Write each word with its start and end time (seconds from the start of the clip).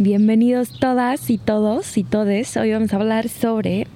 Bienvenidos 0.00 0.70
todas 0.80 1.30
y 1.30 1.38
todos 1.38 1.96
y 1.96 2.02
todes. 2.02 2.56
Hoy 2.56 2.72
vamos 2.72 2.92
a 2.92 2.96
hablar 2.96 3.28
sobre, 3.28 3.86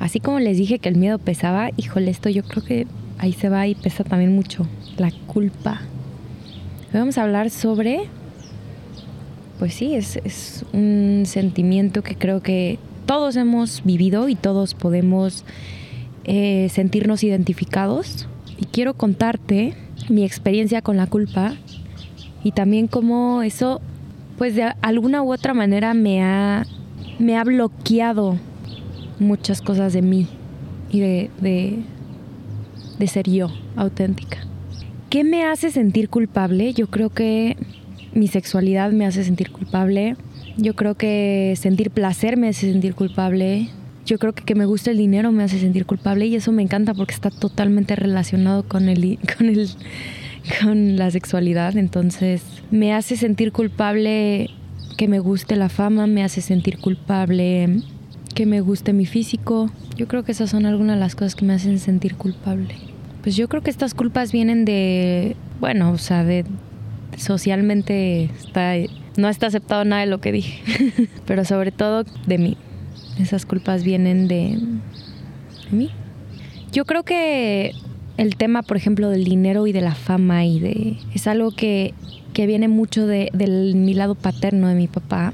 así 0.00 0.18
como 0.18 0.40
les 0.40 0.56
dije 0.56 0.80
que 0.80 0.88
el 0.88 0.96
miedo 0.96 1.20
pesaba, 1.20 1.70
híjole, 1.76 2.10
esto 2.10 2.28
yo 2.28 2.42
creo 2.42 2.64
que 2.64 2.86
ahí 3.16 3.32
se 3.32 3.48
va 3.48 3.68
y 3.68 3.76
pesa 3.76 4.02
también 4.02 4.34
mucho, 4.34 4.66
la 4.96 5.12
culpa. 5.28 5.82
Hoy 6.92 6.98
vamos 6.98 7.18
a 7.18 7.22
hablar 7.22 7.50
sobre, 7.50 8.00
pues 9.60 9.74
sí, 9.74 9.94
es, 9.94 10.16
es 10.24 10.64
un 10.72 11.22
sentimiento 11.24 12.02
que 12.02 12.16
creo 12.16 12.42
que 12.42 12.80
todos 13.06 13.36
hemos 13.36 13.84
vivido 13.84 14.28
y 14.28 14.34
todos 14.34 14.74
podemos 14.74 15.44
eh, 16.24 16.68
sentirnos 16.68 17.22
identificados. 17.22 18.26
Y 18.58 18.64
quiero 18.64 18.94
contarte 18.94 19.74
mi 20.08 20.24
experiencia 20.24 20.82
con 20.82 20.96
la 20.96 21.06
culpa 21.06 21.54
y 22.42 22.50
también 22.50 22.88
cómo 22.88 23.42
eso 23.42 23.80
pues 24.40 24.54
de 24.54 24.72
alguna 24.80 25.22
u 25.22 25.34
otra 25.34 25.52
manera 25.52 25.92
me 25.92 26.22
ha, 26.22 26.64
me 27.18 27.36
ha 27.36 27.44
bloqueado 27.44 28.38
muchas 29.18 29.60
cosas 29.60 29.92
de 29.92 30.00
mí 30.00 30.28
y 30.90 31.00
de, 31.00 31.30
de, 31.42 31.80
de 32.98 33.06
ser 33.06 33.28
yo 33.28 33.50
auténtica. 33.76 34.38
¿Qué 35.10 35.24
me 35.24 35.44
hace 35.44 35.70
sentir 35.70 36.08
culpable? 36.08 36.72
Yo 36.72 36.86
creo 36.86 37.10
que 37.10 37.58
mi 38.14 38.28
sexualidad 38.28 38.92
me 38.92 39.04
hace 39.04 39.24
sentir 39.24 39.50
culpable. 39.50 40.16
Yo 40.56 40.74
creo 40.74 40.94
que 40.94 41.52
sentir 41.58 41.90
placer 41.90 42.38
me 42.38 42.48
hace 42.48 42.72
sentir 42.72 42.94
culpable. 42.94 43.68
Yo 44.06 44.18
creo 44.18 44.32
que 44.32 44.44
que 44.44 44.54
me 44.54 44.64
gusta 44.64 44.90
el 44.90 44.96
dinero 44.96 45.32
me 45.32 45.42
hace 45.42 45.58
sentir 45.58 45.84
culpable 45.84 46.24
y 46.24 46.34
eso 46.34 46.50
me 46.50 46.62
encanta 46.62 46.94
porque 46.94 47.12
está 47.12 47.28
totalmente 47.28 47.94
relacionado 47.94 48.66
con 48.66 48.88
el, 48.88 49.18
con 49.36 49.50
el 49.50 49.68
con 50.62 50.96
la 50.96 51.10
sexualidad, 51.10 51.76
entonces 51.76 52.42
me 52.70 52.94
hace 52.94 53.16
sentir 53.16 53.52
culpable 53.52 54.50
que 54.96 55.08
me 55.08 55.18
guste 55.18 55.56
la 55.56 55.68
fama, 55.68 56.06
me 56.06 56.22
hace 56.22 56.40
sentir 56.40 56.78
culpable 56.78 57.82
que 58.34 58.46
me 58.46 58.60
guste 58.60 58.92
mi 58.92 59.06
físico. 59.06 59.70
Yo 59.96 60.08
creo 60.08 60.24
que 60.24 60.32
esas 60.32 60.50
son 60.50 60.66
algunas 60.66 60.96
de 60.96 61.00
las 61.00 61.14
cosas 61.14 61.34
que 61.34 61.44
me 61.44 61.54
hacen 61.54 61.78
sentir 61.78 62.16
culpable. 62.16 62.74
Pues 63.22 63.36
yo 63.36 63.48
creo 63.48 63.62
que 63.62 63.70
estas 63.70 63.94
culpas 63.94 64.32
vienen 64.32 64.64
de, 64.64 65.36
bueno, 65.60 65.90
o 65.90 65.98
sea, 65.98 66.24
de 66.24 66.44
socialmente 67.16 68.24
está, 68.24 68.72
no 69.16 69.28
está 69.28 69.48
aceptado 69.48 69.84
nada 69.84 70.02
de 70.02 70.08
lo 70.08 70.20
que 70.20 70.32
dije, 70.32 71.08
pero 71.26 71.44
sobre 71.44 71.72
todo 71.72 72.04
de 72.26 72.38
mí. 72.38 72.56
Esas 73.18 73.44
culpas 73.44 73.84
vienen 73.84 74.28
de, 74.28 74.58
de 75.70 75.76
mí. 75.76 75.90
Yo 76.72 76.84
creo 76.84 77.02
que 77.02 77.74
el 78.20 78.36
tema, 78.36 78.60
por 78.60 78.76
ejemplo, 78.76 79.08
del 79.08 79.24
dinero 79.24 79.66
y 79.66 79.72
de 79.72 79.80
la 79.80 79.94
fama 79.94 80.44
y 80.44 80.60
de 80.60 80.96
es 81.14 81.26
algo 81.26 81.52
que, 81.52 81.94
que 82.34 82.46
viene 82.46 82.68
mucho 82.68 83.06
de, 83.06 83.30
mi 83.74 83.94
lado 83.94 84.14
paterno 84.14 84.68
de 84.68 84.74
mi 84.74 84.88
papá. 84.88 85.32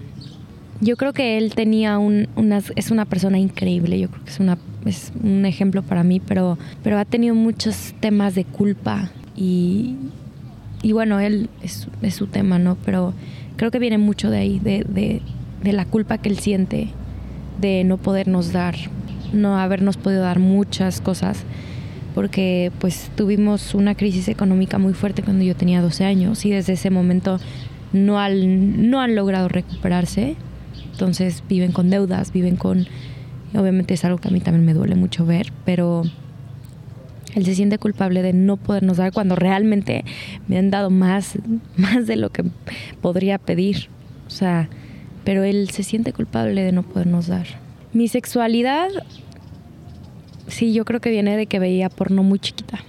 Yo 0.81 0.97
creo 0.97 1.13
que 1.13 1.37
él 1.37 1.53
tenía 1.53 1.99
un, 1.99 2.29
es 2.77 2.91
una 2.93 3.05
persona 3.05 3.41
increíble, 3.41 3.99
yo 3.99 4.09
creo 4.09 4.25
que 4.25 4.31
es, 4.31 4.39
una, 4.39 4.57
es 4.85 5.13
un 5.21 5.47
ejemplo 5.47 5.83
para 5.83 6.05
mí, 6.05 6.21
pero, 6.21 6.59
pero 6.85 6.99
ha 6.99 7.05
tenido 7.05 7.35
muchos 7.35 7.93
temas 7.99 8.37
de 8.37 8.45
culpa 8.45 9.11
y, 9.35 9.97
y 10.81 10.93
bueno, 10.93 11.19
él 11.19 11.51
es, 11.65 11.89
es, 12.03 12.15
su 12.15 12.29
tema, 12.29 12.61
¿no? 12.61 12.77
Pero 12.85 13.15
creo 13.57 13.73
que 13.73 13.81
viene 13.81 13.99
mucho 13.99 14.31
de 14.31 14.39
ahí, 14.39 14.61
de, 14.61 14.85
de, 14.89 15.23
de 15.65 15.73
la 15.73 15.87
culpa 15.87 16.19
que 16.19 16.29
él 16.29 16.39
siente 16.39 16.91
de 17.61 17.83
no 17.83 17.97
podernos 17.97 18.53
dar, 18.53 18.77
no 19.33 19.59
habernos 19.59 19.97
podido 19.97 20.23
dar 20.23 20.39
muchas 20.39 21.01
cosas 21.01 21.45
porque 22.17 22.73
pues 22.79 23.11
tuvimos 23.15 23.75
una 23.75 23.95
crisis 23.95 24.29
económica 24.29 24.79
muy 24.79 24.95
fuerte 24.95 25.23
cuando 25.23 25.45
yo 25.45 25.55
tenía 25.55 25.83
12 25.83 26.07
años 26.07 26.47
y 26.47 26.51
desde 26.51 26.73
ese 26.73 26.89
momento 26.89 27.39
no, 27.93 28.19
al, 28.19 28.89
no 28.89 29.03
han 29.03 29.15
logrado 29.15 29.49
recuperarse. 29.49 30.35
Entonces 30.93 31.45
viven 31.47 31.73
con 31.73 31.91
deudas, 31.91 32.33
viven 32.33 32.57
con... 32.57 32.87
Obviamente 33.55 33.93
es 33.93 34.05
algo 34.07 34.17
que 34.17 34.29
a 34.29 34.31
mí 34.31 34.41
también 34.41 34.65
me 34.65 34.73
duele 34.73 34.95
mucho 34.95 35.27
ver, 35.27 35.53
pero 35.67 36.05
él 37.35 37.45
se 37.45 37.55
siente 37.55 37.77
culpable 37.77 38.23
de 38.23 38.33
no 38.33 38.57
podernos 38.57 38.97
dar 38.97 39.13
cuando 39.13 39.37
realmente 39.37 40.03
me 40.49 40.57
han 40.57 40.71
dado 40.71 40.89
más, 40.89 41.35
más 41.77 42.07
de 42.07 42.17
lo 42.17 42.31
que 42.31 42.45
podría 43.03 43.37
pedir. 43.37 43.91
O 44.27 44.31
sea, 44.31 44.71
pero 45.23 45.45
él 45.45 45.69
se 45.69 45.83
siente 45.83 46.15
culpable 46.15 46.63
de 46.63 46.73
no 46.73 46.83
podernos 46.83 47.27
dar. 47.27 47.47
Mi 47.93 48.09
sexualidad 48.09 48.89
sí, 50.49 50.73
yo 50.73 50.85
creo 50.85 51.01
que 51.01 51.11
viene 51.11 51.37
de 51.37 51.47
que 51.47 51.59
veía 51.59 51.89
porno 51.89 52.23
muy 52.23 52.39
chiquita. 52.39 52.81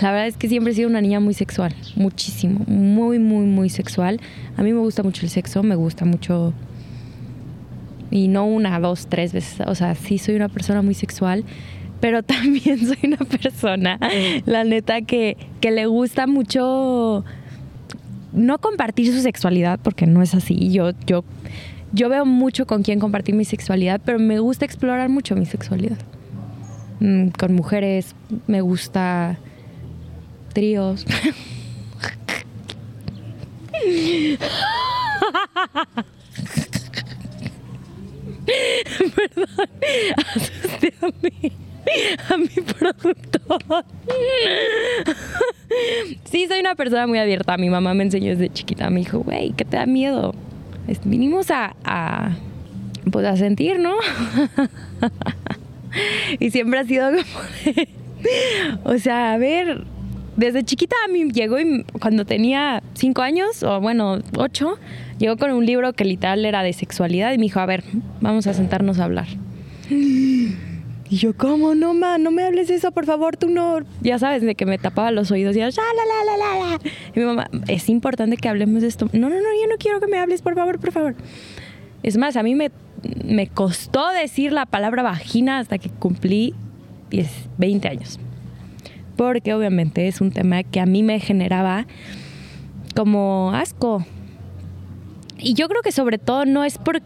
La 0.00 0.12
verdad 0.12 0.28
es 0.28 0.36
que 0.36 0.48
siempre 0.48 0.72
he 0.72 0.76
sido 0.76 0.88
una 0.88 1.00
niña 1.00 1.18
muy 1.18 1.34
sexual, 1.34 1.74
muchísimo, 1.96 2.60
muy, 2.68 3.18
muy, 3.18 3.46
muy 3.46 3.68
sexual. 3.68 4.20
A 4.56 4.62
mí 4.62 4.72
me 4.72 4.78
gusta 4.78 5.02
mucho 5.02 5.22
el 5.22 5.30
sexo, 5.30 5.62
me 5.62 5.74
gusta 5.74 6.04
mucho... 6.04 6.52
Y 8.10 8.28
no 8.28 8.46
una, 8.46 8.78
dos, 8.78 9.08
tres 9.08 9.32
veces. 9.32 9.66
O 9.66 9.74
sea, 9.74 9.94
sí 9.96 10.18
soy 10.18 10.36
una 10.36 10.48
persona 10.48 10.82
muy 10.82 10.94
sexual, 10.94 11.44
pero 12.00 12.22
también 12.24 12.78
soy 12.78 12.98
una 13.02 13.16
persona, 13.16 13.98
la 14.46 14.62
neta, 14.62 15.02
que, 15.02 15.36
que 15.60 15.72
le 15.72 15.86
gusta 15.86 16.28
mucho 16.28 17.24
no 18.32 18.58
compartir 18.58 19.12
su 19.12 19.20
sexualidad, 19.20 19.80
porque 19.82 20.06
no 20.06 20.22
es 20.22 20.32
así. 20.32 20.70
Yo, 20.70 20.92
yo, 21.06 21.24
yo 21.92 22.08
veo 22.08 22.24
mucho 22.24 22.66
con 22.66 22.84
quién 22.84 23.00
compartir 23.00 23.34
mi 23.34 23.44
sexualidad, 23.44 24.00
pero 24.04 24.20
me 24.20 24.38
gusta 24.38 24.64
explorar 24.64 25.08
mucho 25.08 25.34
mi 25.34 25.44
sexualidad. 25.44 25.98
Mm, 27.00 27.28
con 27.28 27.54
mujeres, 27.54 28.14
me 28.46 28.60
gusta 28.60 29.38
tríos. 30.52 31.04
Perdón, 40.80 41.02
a 41.02 41.08
mí, 41.22 41.52
a 42.28 42.36
mi 42.36 42.48
productor. 42.48 43.84
Sí, 46.24 46.46
soy 46.48 46.60
una 46.60 46.74
persona 46.74 47.06
muy 47.06 47.18
abierta. 47.18 47.56
Mi 47.56 47.70
mamá 47.70 47.94
me 47.94 48.04
enseñó 48.04 48.30
desde 48.30 48.50
chiquita. 48.50 48.90
Me 48.90 49.00
dijo, 49.00 49.20
güey, 49.20 49.52
¿qué 49.52 49.64
te 49.64 49.76
da 49.76 49.86
miedo? 49.86 50.34
Vinimos 51.04 51.50
a, 51.50 51.76
a, 51.84 52.36
pues 53.10 53.26
a 53.26 53.36
sentir, 53.36 53.78
¿no? 53.78 53.94
y 56.38 56.50
siempre 56.50 56.78
ha 56.80 56.84
sido 56.84 57.10
como 57.10 57.22
o 58.84 58.98
sea, 58.98 59.32
a 59.32 59.38
ver, 59.38 59.84
desde 60.36 60.64
chiquita 60.64 60.96
a 61.04 61.12
mí 61.12 61.30
llegó 61.30 61.58
y 61.58 61.84
cuando 62.00 62.24
tenía 62.24 62.82
cinco 62.94 63.22
años, 63.22 63.62
o 63.62 63.80
bueno, 63.80 64.18
ocho, 64.36 64.78
llegó 65.18 65.36
con 65.36 65.52
un 65.52 65.66
libro 65.66 65.92
que 65.92 66.04
literal 66.04 66.44
era 66.44 66.62
de 66.62 66.72
sexualidad 66.72 67.32
y 67.32 67.38
me 67.38 67.44
dijo, 67.44 67.60
a 67.60 67.66
ver, 67.66 67.84
vamos 68.20 68.46
a 68.46 68.54
sentarnos 68.54 68.98
a 68.98 69.04
hablar. 69.04 69.26
Y 71.10 71.16
yo, 71.16 71.34
¿cómo? 71.34 71.74
No, 71.74 71.94
ma, 71.94 72.18
no 72.18 72.30
me 72.30 72.42
hables 72.42 72.68
eso, 72.68 72.92
por 72.92 73.06
favor, 73.06 73.36
tú 73.36 73.48
no. 73.48 73.80
Ya 74.02 74.18
sabes, 74.18 74.42
de 74.42 74.54
que 74.54 74.66
me 74.66 74.76
tapaba 74.78 75.10
los 75.10 75.30
oídos 75.30 75.56
y 75.56 75.60
ya, 75.60 75.66
la, 75.66 75.72
la, 75.72 76.36
la, 76.36 76.68
la, 76.70 76.78
Y 77.14 77.20
mi 77.20 77.24
mamá, 77.24 77.48
es 77.66 77.88
importante 77.88 78.36
que 78.36 78.48
hablemos 78.48 78.82
de 78.82 78.88
esto. 78.88 79.08
No, 79.12 79.30
no, 79.30 79.36
no, 79.36 79.42
yo 79.60 79.68
no 79.70 79.76
quiero 79.78 80.00
que 80.00 80.06
me 80.06 80.18
hables, 80.18 80.42
por 80.42 80.54
favor, 80.54 80.78
por 80.78 80.92
favor. 80.92 81.14
Es 82.02 82.18
más, 82.18 82.36
a 82.36 82.42
mí 82.42 82.54
me, 82.54 82.70
me 83.24 83.46
costó 83.46 84.08
decir 84.10 84.52
la 84.52 84.66
palabra 84.66 85.02
vagina 85.02 85.58
hasta 85.58 85.78
que 85.78 85.90
cumplí 85.90 86.54
10, 87.10 87.28
20 87.58 87.88
años. 87.88 88.18
Porque 89.16 89.54
obviamente 89.54 90.08
es 90.08 90.20
un 90.20 90.30
tema 90.30 90.62
que 90.62 90.80
a 90.80 90.86
mí 90.86 91.02
me 91.02 91.20
generaba 91.20 91.86
como 92.94 93.52
asco. 93.54 94.04
Y 95.38 95.54
yo 95.54 95.68
creo 95.68 95.82
que 95.82 95.92
sobre 95.92 96.18
todo 96.18 96.44
no 96.44 96.64
es 96.64 96.78
por, 96.78 97.00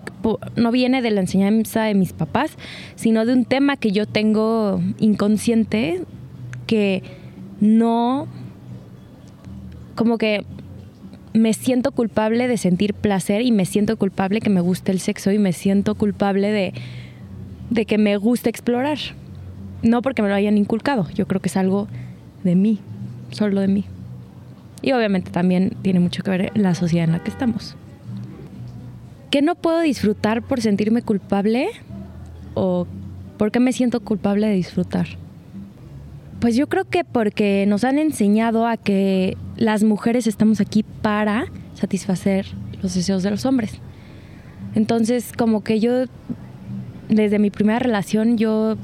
no 0.56 0.70
viene 0.70 1.02
de 1.02 1.10
la 1.10 1.20
enseñanza 1.20 1.82
de 1.82 1.94
mis 1.94 2.12
papás, 2.12 2.56
sino 2.94 3.26
de 3.26 3.34
un 3.34 3.44
tema 3.44 3.76
que 3.76 3.92
yo 3.92 4.06
tengo 4.06 4.81
inconsciente 4.98 6.02
que 6.66 7.02
no 7.60 8.26
como 9.94 10.16
que 10.16 10.44
me 11.34 11.54
siento 11.54 11.93
culpable 11.93 12.48
de 12.48 12.56
sentir 12.56 12.94
placer 12.94 13.43
y 13.43 13.53
me 13.53 13.65
siento 13.65 13.97
culpable 13.97 14.40
que 14.40 14.50
me 14.50 14.61
guste 14.61 14.93
el 14.93 15.00
sexo 15.00 15.31
y 15.32 15.38
me 15.38 15.52
siento 15.52 15.94
culpable 15.94 16.50
de, 16.50 16.75
de 17.70 17.87
que 17.87 17.99
me 17.99 18.17
guste 18.17 18.50
explorar. 18.50 18.99
No 19.82 20.02
porque 20.02 20.23
me 20.23 20.29
lo 20.29 20.34
hayan 20.34 20.58
inculcado, 20.58 21.08
yo 21.14 21.26
creo 21.26 21.40
que 21.40 21.49
es 21.49 21.56
algo 21.56 21.88
de 22.44 22.55
mí, 22.55 22.79
solo 23.31 23.61
de 23.61 23.69
mí. 23.69 23.84
Y 24.82 24.93
obviamente 24.93 25.31
también 25.31 25.76
tiene 25.82 26.00
mucho 26.00 26.23
que 26.23 26.31
ver 26.31 26.52
la 26.55 26.75
sociedad 26.75 27.06
en 27.06 27.12
la 27.12 27.23
que 27.23 27.31
estamos. 27.31 27.76
¿Qué 29.31 29.40
no 29.40 29.55
puedo 29.55 29.81
disfrutar 29.81 30.43
por 30.43 30.61
sentirme 30.61 31.02
culpable? 31.02 31.69
¿O 32.55 32.87
por 33.38 33.50
qué 33.50 33.61
me 33.61 33.73
siento 33.73 34.00
culpable 34.00 34.49
de 34.49 34.55
disfrutar? 34.55 35.06
Pues 36.42 36.56
yo 36.56 36.68
creo 36.68 36.84
que 36.84 37.04
porque 37.04 37.66
nos 37.68 37.84
han 37.84 37.98
enseñado 37.98 38.66
a 38.66 38.76
que 38.76 39.36
las 39.56 39.84
mujeres 39.84 40.26
estamos 40.26 40.60
aquí 40.60 40.82
para 40.82 41.44
satisfacer 41.74 42.46
los 42.82 42.96
deseos 42.96 43.22
de 43.22 43.30
los 43.30 43.46
hombres. 43.46 43.74
Entonces, 44.74 45.32
como 45.38 45.62
que 45.62 45.78
yo, 45.78 46.06
desde 47.08 47.38
mi 47.38 47.50
primera 47.50 47.78
relación, 47.78 48.38
yo 48.38 48.76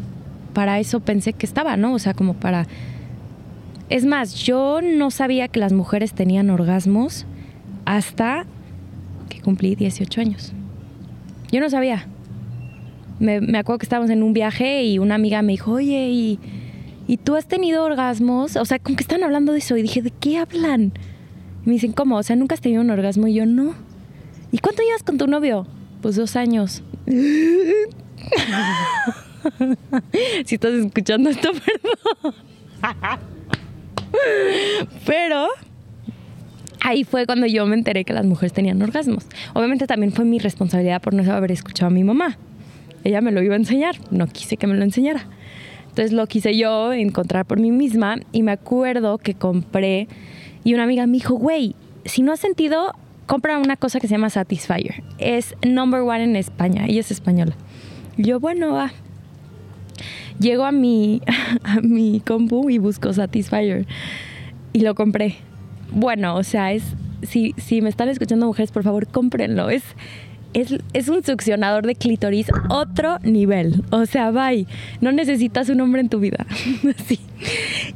para 0.52 0.78
eso 0.78 1.00
pensé 1.00 1.32
que 1.32 1.46
estaba, 1.46 1.76
¿no? 1.76 1.94
O 1.94 1.98
sea, 1.98 2.14
como 2.14 2.34
para... 2.34 2.68
Es 3.88 4.04
más, 4.04 4.34
yo 4.36 4.78
no 4.80 5.10
sabía 5.10 5.48
que 5.48 5.58
las 5.58 5.72
mujeres 5.72 6.12
tenían 6.12 6.50
orgasmos 6.50 7.26
hasta 7.86 8.46
que 9.28 9.40
cumplí 9.40 9.74
18 9.74 10.20
años. 10.20 10.52
Yo 11.50 11.58
no 11.58 11.68
sabía. 11.70 12.06
Me, 13.18 13.40
me 13.40 13.58
acuerdo 13.58 13.80
que 13.80 13.86
estábamos 13.86 14.12
en 14.12 14.22
un 14.22 14.32
viaje 14.32 14.84
y 14.84 15.00
una 15.00 15.16
amiga 15.16 15.42
me 15.42 15.54
dijo, 15.54 15.72
oye, 15.72 16.08
¿y, 16.08 16.38
¿y 17.08 17.16
tú 17.16 17.34
has 17.34 17.48
tenido 17.48 17.82
orgasmos? 17.84 18.54
O 18.56 18.64
sea, 18.64 18.78
como 18.78 18.94
que 18.96 19.02
están 19.02 19.24
hablando 19.24 19.52
de 19.52 19.58
eso. 19.58 19.76
Y 19.76 19.82
dije, 19.82 20.02
¿de 20.02 20.12
qué 20.12 20.38
hablan? 20.38 20.92
Y 21.64 21.68
me 21.68 21.72
dicen, 21.72 21.92
¿cómo? 21.92 22.16
O 22.18 22.22
sea, 22.22 22.36
¿nunca 22.36 22.54
has 22.54 22.60
tenido 22.60 22.82
un 22.82 22.90
orgasmo? 22.90 23.26
Y 23.26 23.34
yo, 23.34 23.46
no. 23.46 23.74
¿Y 24.52 24.58
cuánto 24.58 24.82
llevas 24.82 25.02
con 25.02 25.18
tu 25.18 25.26
novio? 25.26 25.66
Pues 26.02 26.14
dos 26.14 26.36
años. 26.36 26.84
si 30.44 30.54
estás 30.54 30.72
escuchando 30.74 31.30
esto, 31.30 31.50
perdón. 31.52 32.34
Pero 35.06 35.48
ahí 36.80 37.04
fue 37.04 37.26
cuando 37.26 37.46
yo 37.46 37.66
me 37.66 37.74
enteré 37.74 38.04
que 38.04 38.12
las 38.12 38.26
mujeres 38.26 38.52
tenían 38.52 38.80
orgasmos. 38.82 39.26
Obviamente 39.54 39.86
también 39.86 40.12
fue 40.12 40.26
mi 40.26 40.38
responsabilidad 40.38 41.00
por 41.00 41.14
no 41.14 41.32
haber 41.32 41.52
escuchado 41.52 41.86
a 41.88 41.90
mi 41.90 42.04
mamá. 42.04 42.36
Ella 43.04 43.22
me 43.22 43.32
lo 43.32 43.42
iba 43.42 43.54
a 43.54 43.58
enseñar, 43.58 43.96
no 44.10 44.26
quise 44.26 44.58
que 44.58 44.66
me 44.66 44.74
lo 44.74 44.84
enseñara. 44.84 45.26
Entonces 45.98 46.16
lo 46.16 46.28
quise 46.28 46.56
yo 46.56 46.92
encontrar 46.92 47.44
por 47.44 47.58
mí 47.58 47.72
misma 47.72 48.20
y 48.30 48.44
me 48.44 48.52
acuerdo 48.52 49.18
que 49.18 49.34
compré 49.34 50.06
y 50.62 50.74
una 50.74 50.84
amiga 50.84 51.04
me 51.08 51.14
dijo, 51.14 51.34
güey, 51.34 51.74
si 52.04 52.22
no 52.22 52.30
has 52.30 52.38
sentido, 52.38 52.94
compra 53.26 53.58
una 53.58 53.74
cosa 53.74 53.98
que 53.98 54.06
se 54.06 54.14
llama 54.14 54.30
Satisfyer. 54.30 55.02
Es 55.18 55.56
number 55.66 56.02
one 56.02 56.22
en 56.22 56.36
España, 56.36 56.86
ella 56.86 57.00
es 57.00 57.10
española. 57.10 57.56
Y 58.16 58.22
yo, 58.22 58.38
bueno, 58.38 58.74
va. 58.74 58.92
Llego 60.38 60.66
a 60.66 60.70
mi, 60.70 61.20
a 61.64 61.80
mi 61.80 62.20
compu 62.20 62.70
y 62.70 62.78
busco 62.78 63.12
Satisfyer 63.12 63.84
y 64.72 64.82
lo 64.82 64.94
compré. 64.94 65.34
Bueno, 65.90 66.36
o 66.36 66.44
sea, 66.44 66.70
es 66.70 66.84
si, 67.22 67.56
si 67.56 67.82
me 67.82 67.88
están 67.88 68.08
escuchando 68.08 68.46
mujeres, 68.46 68.70
por 68.70 68.84
favor, 68.84 69.08
cómprenlo. 69.08 69.68
Es, 69.68 69.82
es, 70.54 71.08
un 71.08 71.22
succionador 71.24 71.86
de 71.86 71.94
clítoris 71.94 72.48
otro 72.68 73.18
nivel. 73.22 73.82
O 73.90 74.06
sea, 74.06 74.30
bye. 74.30 74.66
No 75.00 75.12
necesitas 75.12 75.68
un 75.68 75.80
hombre 75.80 76.00
en 76.00 76.08
tu 76.08 76.20
vida. 76.20 76.46
sí. 77.06 77.20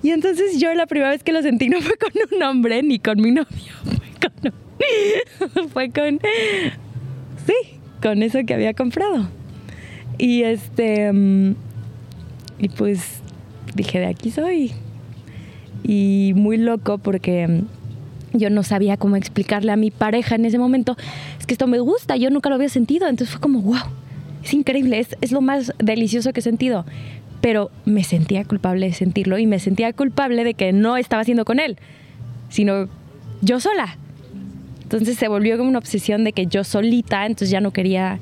Y 0.02 0.10
entonces 0.10 0.58
yo 0.60 0.72
la 0.74 0.86
primera 0.86 1.10
vez 1.10 1.22
que 1.22 1.32
lo 1.32 1.42
sentí 1.42 1.68
no 1.68 1.80
fue 1.80 1.96
con 1.96 2.12
un 2.32 2.42
hombre 2.42 2.82
ni 2.82 2.98
con 2.98 3.20
mi 3.20 3.30
novio. 3.30 3.46
Fue 4.12 4.30
con, 4.30 4.52
fue 5.72 5.90
con 5.90 6.20
sí, 7.46 7.78
con 8.02 8.22
eso 8.22 8.40
que 8.44 8.54
había 8.54 8.74
comprado. 8.74 9.28
Y 10.18 10.42
este 10.42 11.12
mm, 11.12 11.54
y 12.58 12.68
pues 12.68 13.20
dije, 13.74 13.98
de 13.98 14.06
aquí 14.06 14.30
soy. 14.30 14.72
Y 15.82 16.32
muy 16.36 16.56
loco 16.56 16.98
porque 16.98 17.46
mm, 17.48 17.66
yo 18.32 18.50
no 18.50 18.62
sabía 18.62 18.96
cómo 18.96 19.16
explicarle 19.16 19.72
a 19.72 19.76
mi 19.76 19.90
pareja 19.90 20.34
en 20.34 20.44
ese 20.44 20.58
momento, 20.58 20.96
es 21.38 21.46
que 21.46 21.54
esto 21.54 21.66
me 21.66 21.78
gusta, 21.78 22.16
yo 22.16 22.30
nunca 22.30 22.48
lo 22.48 22.56
había 22.56 22.68
sentido, 22.68 23.08
entonces 23.08 23.30
fue 23.30 23.40
como, 23.40 23.60
wow, 23.60 23.82
es 24.42 24.52
increíble, 24.54 24.98
es, 24.98 25.16
es 25.20 25.32
lo 25.32 25.40
más 25.40 25.72
delicioso 25.78 26.32
que 26.32 26.40
he 26.40 26.42
sentido. 26.42 26.84
Pero 27.40 27.70
me 27.84 28.04
sentía 28.04 28.44
culpable 28.44 28.86
de 28.86 28.92
sentirlo 28.92 29.38
y 29.38 29.46
me 29.46 29.58
sentía 29.58 29.92
culpable 29.92 30.44
de 30.44 30.54
que 30.54 30.72
no 30.72 30.96
estaba 30.96 31.22
haciendo 31.22 31.44
con 31.44 31.58
él, 31.58 31.76
sino 32.48 32.88
yo 33.40 33.58
sola. 33.58 33.96
Entonces 34.82 35.16
se 35.16 35.26
volvió 35.26 35.56
como 35.56 35.68
una 35.68 35.78
obsesión 35.78 36.22
de 36.22 36.32
que 36.32 36.46
yo 36.46 36.64
solita, 36.64 37.26
entonces 37.26 37.50
ya 37.50 37.60
no 37.60 37.72
quería, 37.72 38.20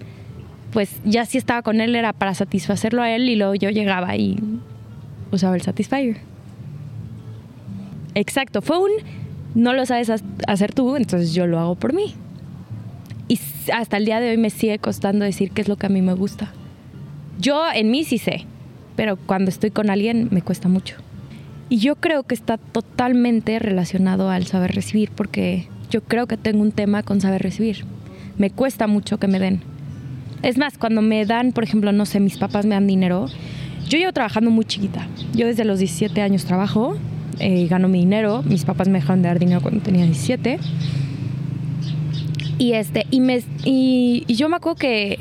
pues 0.72 1.00
ya 1.04 1.26
si 1.26 1.36
estaba 1.36 1.62
con 1.62 1.80
él 1.80 1.94
era 1.96 2.12
para 2.12 2.32
satisfacerlo 2.34 3.02
a 3.02 3.10
él 3.10 3.28
y 3.28 3.36
luego 3.36 3.54
yo 3.54 3.70
llegaba 3.70 4.16
y 4.16 4.38
usaba 5.32 5.56
el 5.56 5.62
Satisfyer. 5.62 6.18
Exacto, 8.14 8.62
fue 8.62 8.78
un 8.78 8.90
no 9.54 9.72
lo 9.72 9.86
sabes 9.86 10.10
hacer 10.46 10.74
tú, 10.74 10.96
entonces 10.96 11.34
yo 11.34 11.46
lo 11.46 11.58
hago 11.58 11.74
por 11.74 11.92
mí. 11.92 12.14
Y 13.28 13.38
hasta 13.72 13.96
el 13.96 14.04
día 14.04 14.20
de 14.20 14.30
hoy 14.30 14.36
me 14.36 14.50
sigue 14.50 14.78
costando 14.78 15.24
decir 15.24 15.50
qué 15.52 15.62
es 15.62 15.68
lo 15.68 15.76
que 15.76 15.86
a 15.86 15.90
mí 15.90 16.02
me 16.02 16.14
gusta. 16.14 16.52
Yo 17.38 17.62
en 17.72 17.90
mí 17.90 18.04
sí 18.04 18.18
sé, 18.18 18.44
pero 18.96 19.16
cuando 19.16 19.50
estoy 19.50 19.70
con 19.70 19.88
alguien 19.88 20.28
me 20.30 20.42
cuesta 20.42 20.68
mucho. 20.68 20.96
Y 21.68 21.78
yo 21.78 21.94
creo 21.96 22.24
que 22.24 22.34
está 22.34 22.58
totalmente 22.58 23.58
relacionado 23.60 24.30
al 24.30 24.46
saber 24.46 24.74
recibir, 24.74 25.10
porque 25.10 25.68
yo 25.90 26.02
creo 26.02 26.26
que 26.26 26.36
tengo 26.36 26.62
un 26.62 26.72
tema 26.72 27.02
con 27.02 27.20
saber 27.20 27.42
recibir. 27.42 27.84
Me 28.38 28.50
cuesta 28.50 28.86
mucho 28.86 29.18
que 29.18 29.28
me 29.28 29.38
den. 29.38 29.62
Es 30.42 30.58
más, 30.58 30.78
cuando 30.78 31.02
me 31.02 31.24
dan, 31.26 31.52
por 31.52 31.64
ejemplo, 31.64 31.92
no 31.92 32.06
sé, 32.06 32.18
mis 32.18 32.38
papás 32.38 32.66
me 32.66 32.74
dan 32.74 32.86
dinero, 32.86 33.26
yo 33.88 33.98
llevo 33.98 34.12
trabajando 34.12 34.50
muy 34.50 34.64
chiquita. 34.64 35.06
Yo 35.34 35.46
desde 35.46 35.64
los 35.64 35.78
17 35.78 36.20
años 36.22 36.44
trabajo 36.44 36.96
eh, 37.40 37.66
gano 37.68 37.88
mi 37.88 38.00
dinero. 38.00 38.42
Mis 38.44 38.64
papás 38.64 38.88
me 38.88 39.00
dejaron 39.00 39.22
de 39.22 39.28
dar 39.28 39.38
dinero 39.38 39.60
cuando 39.60 39.80
tenía 39.80 40.04
17. 40.04 40.58
Y, 42.58 42.72
este, 42.72 43.06
y, 43.10 43.20
me, 43.20 43.42
y, 43.64 44.24
yo 44.28 44.48
me 44.48 44.56
acuerdo 44.56 44.76
que, 44.76 45.18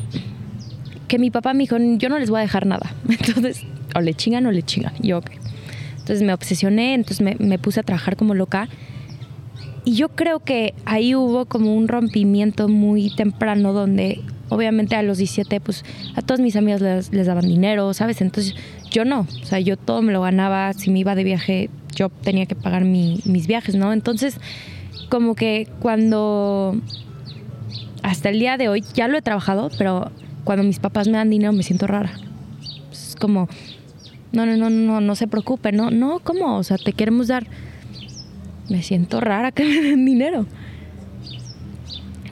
que 1.08 1.18
mi 1.18 1.32
papá 1.32 1.54
me 1.54 1.64
dijo, 1.64 1.78
yo 1.98 2.10
no 2.10 2.20
les 2.20 2.30
voy 2.30 2.40
a 2.40 2.42
dejar 2.42 2.66
nada. 2.66 2.94
Entonces, 3.10 3.66
o 3.96 4.02
le 4.02 4.14
chingan 4.14 4.46
o 4.46 4.52
le 4.52 4.62
chingan. 4.64 4.94
Yo, 5.02 5.20
ok. 5.20 5.32
Entonces 6.10 6.26
me 6.26 6.34
obsesioné, 6.34 6.96
entonces 6.96 7.40
me, 7.40 7.60
puse 7.60 7.80
a 7.80 7.84
trabajar 7.84 8.16
como 8.16 8.34
loca. 8.34 8.68
Y 9.86 9.94
yo 9.94 10.10
creo 10.10 10.40
que 10.40 10.74
ahí 10.86 11.14
hubo 11.14 11.46
como 11.46 11.76
un 11.76 11.88
rompimiento 11.88 12.68
muy 12.68 13.14
temprano 13.16 13.74
donde 13.74 14.20
obviamente 14.50 14.96
a 14.96 15.04
los 15.04 15.20
17 15.20 15.62
pues 15.62 15.86
a 16.16 16.24
todas 16.24 16.40
mis 16.40 16.56
amigas 16.56 16.82
les, 16.82 17.14
les, 17.14 17.28
daban 17.28 17.48
dinero, 17.48 17.94
¿sabes? 17.94 18.22
Entonces 18.22 18.56
yo 18.92 19.06
no, 19.06 19.22
o 19.42 19.46
sea, 19.46 19.60
yo 19.60 19.78
todo 19.78 20.02
me 20.02 20.12
lo 20.12 20.22
ganaba, 20.22 20.74
si 20.74 20.90
me 20.92 21.00
iba 21.00 21.16
de 21.16 21.24
viaje 21.24 21.70
yo 21.96 22.10
tenía 22.10 22.46
que 22.46 22.56
pagar 22.56 22.86
mis 22.86 23.48
viajes, 23.48 23.76
¿no? 23.76 23.92
Entonces, 23.92 24.40
como 25.10 25.36
que 25.36 25.68
cuando, 25.80 26.76
hasta 28.04 28.30
el 28.30 28.40
día 28.40 28.58
de 28.58 28.70
hoy, 28.70 28.84
ya 28.94 29.08
lo 29.08 29.18
he 29.18 29.22
trabajado, 29.22 29.70
pero 29.78 30.12
cuando 30.44 30.64
mis 30.64 30.80
papás 30.80 31.08
me 31.08 31.18
dan 31.18 31.30
dinero 31.30 31.52
me 31.52 31.64
siento 31.64 31.88
rara. 31.88 32.12
Es 32.92 33.16
como, 33.20 33.50
no, 34.32 34.46
no, 34.46 34.56
no, 34.56 34.70
no, 34.70 35.02
no 35.02 35.16
se 35.16 35.28
preocupe, 35.28 35.72
no, 35.72 35.92
no, 35.92 36.20
¿cómo? 36.20 36.58
O 36.58 36.64
sea, 36.64 36.78
te 36.78 36.94
queremos 36.94 37.28
dar. 37.28 37.48
Me 38.70 38.84
siento 38.84 39.20
rara 39.20 39.52
que 39.52 39.64
me 39.66 39.82
den 39.82 40.06
dinero. 40.06 40.46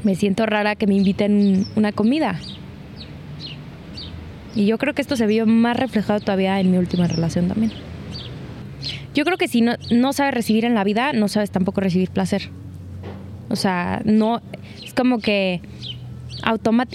Me 0.03 0.15
siento 0.15 0.45
rara 0.45 0.75
que 0.75 0.87
me 0.87 0.95
inviten 0.95 1.65
una 1.75 1.91
comida. 1.91 2.39
Y 4.57 4.65
yo 4.65 4.79
creo 4.79 4.95
que 4.95 5.03
esto 5.03 5.15
se 5.15 5.27
vio 5.27 5.45
más 5.45 5.77
reflejado 5.77 6.19
todavía 6.19 6.59
en 6.59 6.71
mi 6.71 6.79
última 6.79 7.05
relación 7.05 7.47
también. 7.47 7.71
Yo 9.13 9.23
creo 9.23 9.37
que 9.37 9.47
si 9.47 9.61
no, 9.61 9.75
no 9.91 10.13
sabes 10.13 10.33
recibir 10.33 10.65
en 10.65 10.73
la 10.73 10.83
vida, 10.83 11.13
no 11.13 11.27
sabes 11.27 11.51
tampoco 11.51 11.79
recibir 11.79 12.09
placer. 12.09 12.49
O 13.49 13.55
sea, 13.55 14.01
no, 14.03 14.41
es 14.83 14.95
como 14.95 15.19
que 15.19 15.61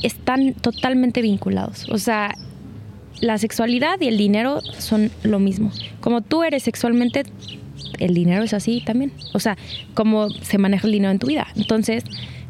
están 0.02 0.54
totalmente 0.54 1.22
vinculados. 1.22 1.88
O 1.88 1.98
sea, 1.98 2.34
la 3.20 3.38
sexualidad 3.38 4.00
y 4.00 4.08
el 4.08 4.18
dinero 4.18 4.60
son 4.78 5.12
lo 5.22 5.38
mismo. 5.38 5.70
Como 6.00 6.20
tú 6.20 6.42
eres 6.42 6.64
sexualmente, 6.64 7.22
el 8.00 8.12
dinero 8.12 8.42
es 8.42 8.54
así 8.54 8.82
también. 8.84 9.12
O 9.34 9.38
sea, 9.38 9.56
como 9.94 10.30
se 10.30 10.58
maneja 10.58 10.88
el 10.88 10.94
dinero 10.94 11.12
en 11.12 11.20
tu 11.20 11.28
vida. 11.28 11.46
Entonces, 11.54 12.02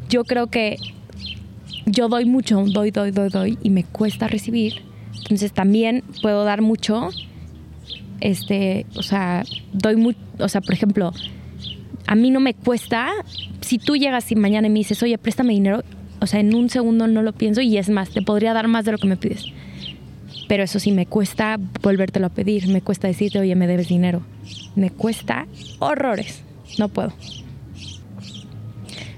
yo 0.09 0.23
creo 0.23 0.47
que 0.47 0.77
yo 1.85 2.07
doy 2.07 2.25
mucho, 2.25 2.63
doy, 2.65 2.89
doy, 2.89 3.11
doy, 3.11 3.29
doy, 3.29 3.59
y 3.61 3.69
me 3.69 3.83
cuesta 3.83 4.27
recibir. 4.27 4.92
Entonces 5.23 5.53
también 5.53 6.03
puedo 6.21 6.43
dar 6.43 6.61
mucho 6.61 7.09
este, 8.23 8.85
o 8.95 9.03
sea, 9.03 9.43
doy 9.73 9.97
muy, 9.97 10.15
o 10.39 10.47
sea, 10.47 10.61
por 10.61 10.73
ejemplo, 10.73 11.11
a 12.07 12.15
mí 12.15 12.31
no 12.31 12.39
me 12.39 12.53
cuesta, 12.53 13.09
si 13.59 13.79
tú 13.79 13.97
llegas 13.97 14.31
y 14.31 14.35
mañana 14.35 14.67
y 14.67 14.69
me 14.69 14.79
dices, 14.79 15.03
oye, 15.03 15.17
préstame 15.17 15.51
dinero, 15.51 15.83
o 16.21 16.25
sea, 16.25 16.39
en 16.39 16.55
un 16.55 16.69
segundo 16.69 17.05
no 17.07 17.21
lo 17.21 17.33
pienso 17.33 17.59
y 17.59 17.77
es 17.77 17.89
más, 17.89 18.11
te 18.11 18.21
podría 18.21 18.53
dar 18.53 18.69
más 18.69 18.85
de 18.85 18.93
lo 18.93 18.97
que 18.97 19.07
me 19.07 19.17
pides. 19.17 19.47
Pero 20.47 20.63
eso 20.63 20.79
sí, 20.79 20.93
me 20.93 21.05
cuesta 21.05 21.59
volvértelo 21.81 22.27
a 22.27 22.29
pedir, 22.29 22.67
me 22.69 22.81
cuesta 22.81 23.09
decirte, 23.09 23.39
oye, 23.39 23.55
me 23.55 23.67
debes 23.67 23.89
dinero. 23.89 24.21
Me 24.75 24.89
cuesta 24.89 25.45
horrores, 25.79 26.43
no 26.77 26.87
puedo. 26.87 27.11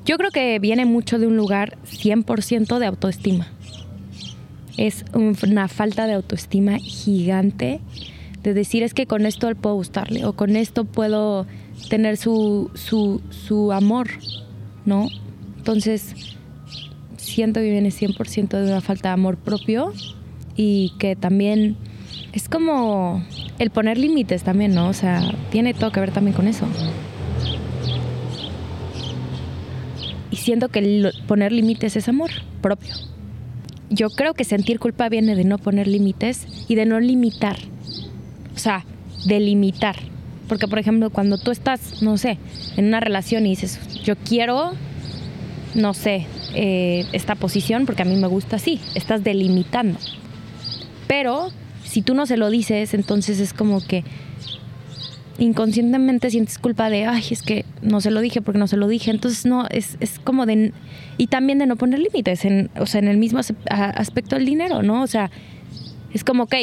Yo 0.04 0.18
creo 0.18 0.32
que 0.32 0.58
viene 0.58 0.86
mucho 0.86 1.20
de 1.20 1.28
un 1.28 1.38
lugar 1.38 1.78
100% 1.86 2.80
de 2.80 2.86
autoestima. 2.88 3.48
Es 4.78 5.06
una 5.14 5.68
falta 5.68 6.08
de 6.08 6.14
autoestima 6.14 6.78
gigante 6.80 7.80
de 8.44 8.54
decir 8.54 8.84
es 8.84 8.94
que 8.94 9.08
con 9.08 9.26
esto 9.26 9.54
puedo 9.56 9.76
gustarle 9.76 10.26
o 10.26 10.34
con 10.34 10.56
esto 10.56 10.86
puedo 10.86 11.48
tener 11.90 12.18
su, 12.18 12.70
su, 12.76 13.22
su 13.30 13.72
amor, 13.72 14.08
¿no? 14.86 15.10
Entonces, 15.58 16.14
siento 17.18 17.60
que 17.60 17.72
viene 17.72 17.90
100% 17.90 18.50
de 18.50 18.72
una 18.72 18.82
falta 18.82 19.10
de 19.10 19.14
amor 19.14 19.38
propio 19.38 19.94
y 20.56 20.94
que 21.00 21.16
también 21.16 21.76
es 22.34 22.48
como 22.48 23.24
el 23.58 23.72
poner 23.72 23.98
límites 23.98 24.44
también, 24.44 24.76
¿no? 24.76 24.90
O 24.90 24.94
sea, 24.94 25.22
tiene 25.50 25.74
todo 25.74 25.92
que 25.92 26.00
ver 26.00 26.12
también 26.12 26.36
con 26.36 26.48
eso. 26.48 26.68
Y 30.30 30.36
siento 30.36 30.70
que 30.70 31.12
poner 31.28 31.52
límites 31.52 31.96
es 31.96 32.08
amor 32.08 32.30
propio. 32.62 32.94
Yo 33.90 34.10
creo 34.10 34.34
que 34.34 34.44
sentir 34.44 34.80
culpa 34.80 35.10
viene 35.10 35.36
de 35.36 35.44
no 35.44 35.58
poner 35.58 35.88
límites 35.88 36.48
y 36.68 36.76
de 36.76 36.86
no 36.86 37.00
limitar 37.00 37.58
o 38.56 38.60
sea, 38.60 38.86
delimitar. 39.26 39.96
Porque, 40.48 40.68
por 40.68 40.80
ejemplo, 40.80 41.10
cuando 41.10 41.38
tú 41.38 41.52
estás, 41.52 42.02
no 42.02 42.18
sé, 42.18 42.38
en 42.78 42.86
una 42.86 43.00
relación 43.00 43.46
y 43.46 43.50
dices, 43.50 43.80
yo 44.04 44.16
quiero, 44.16 44.74
no 45.74 45.94
sé, 45.94 46.28
eh, 46.54 47.06
esta 47.12 47.36
posición 47.36 47.86
porque 47.86 48.04
a 48.04 48.06
mí 48.06 48.16
me 48.16 48.28
gusta 48.28 48.56
así. 48.56 48.80
Estás 48.94 49.24
delimitando. 49.24 49.98
Pero 51.08 51.50
si 51.84 52.02
tú 52.02 52.14
no 52.14 52.26
se 52.26 52.38
lo 52.38 52.50
dices, 52.50 52.94
entonces 52.94 53.40
es 53.40 53.54
como 53.54 53.86
que 53.86 54.04
inconscientemente 55.38 56.30
sientes 56.30 56.58
culpa 56.58 56.90
de, 56.90 57.06
ay, 57.06 57.24
es 57.30 57.42
que 57.42 57.66
no 57.82 58.02
se 58.02 58.12
lo 58.12 58.22
dije 58.22 58.42
porque 58.42 58.60
no 58.60 58.68
se 58.68 58.78
lo 58.78 58.88
dije. 58.88 59.12
Entonces, 59.12 59.46
no, 59.46 59.68
es, 59.70 59.98
es 60.00 60.20
como 60.20 60.46
de. 60.46 60.74
Y 61.18 61.28
también 61.28 61.60
de 61.60 61.66
no 61.66 61.76
poner 61.76 62.00
límites, 62.00 62.46
en, 62.46 62.70
o 62.78 62.86
sea, 62.86 63.00
en 63.00 63.08
el 63.08 63.18
mismo 63.18 63.40
aspecto 63.70 64.36
del 64.36 64.46
dinero, 64.46 64.82
¿no? 64.84 65.02
O 65.02 65.08
sea, 65.08 65.32
es 66.14 66.24
como, 66.24 66.44
ok, 66.44 66.56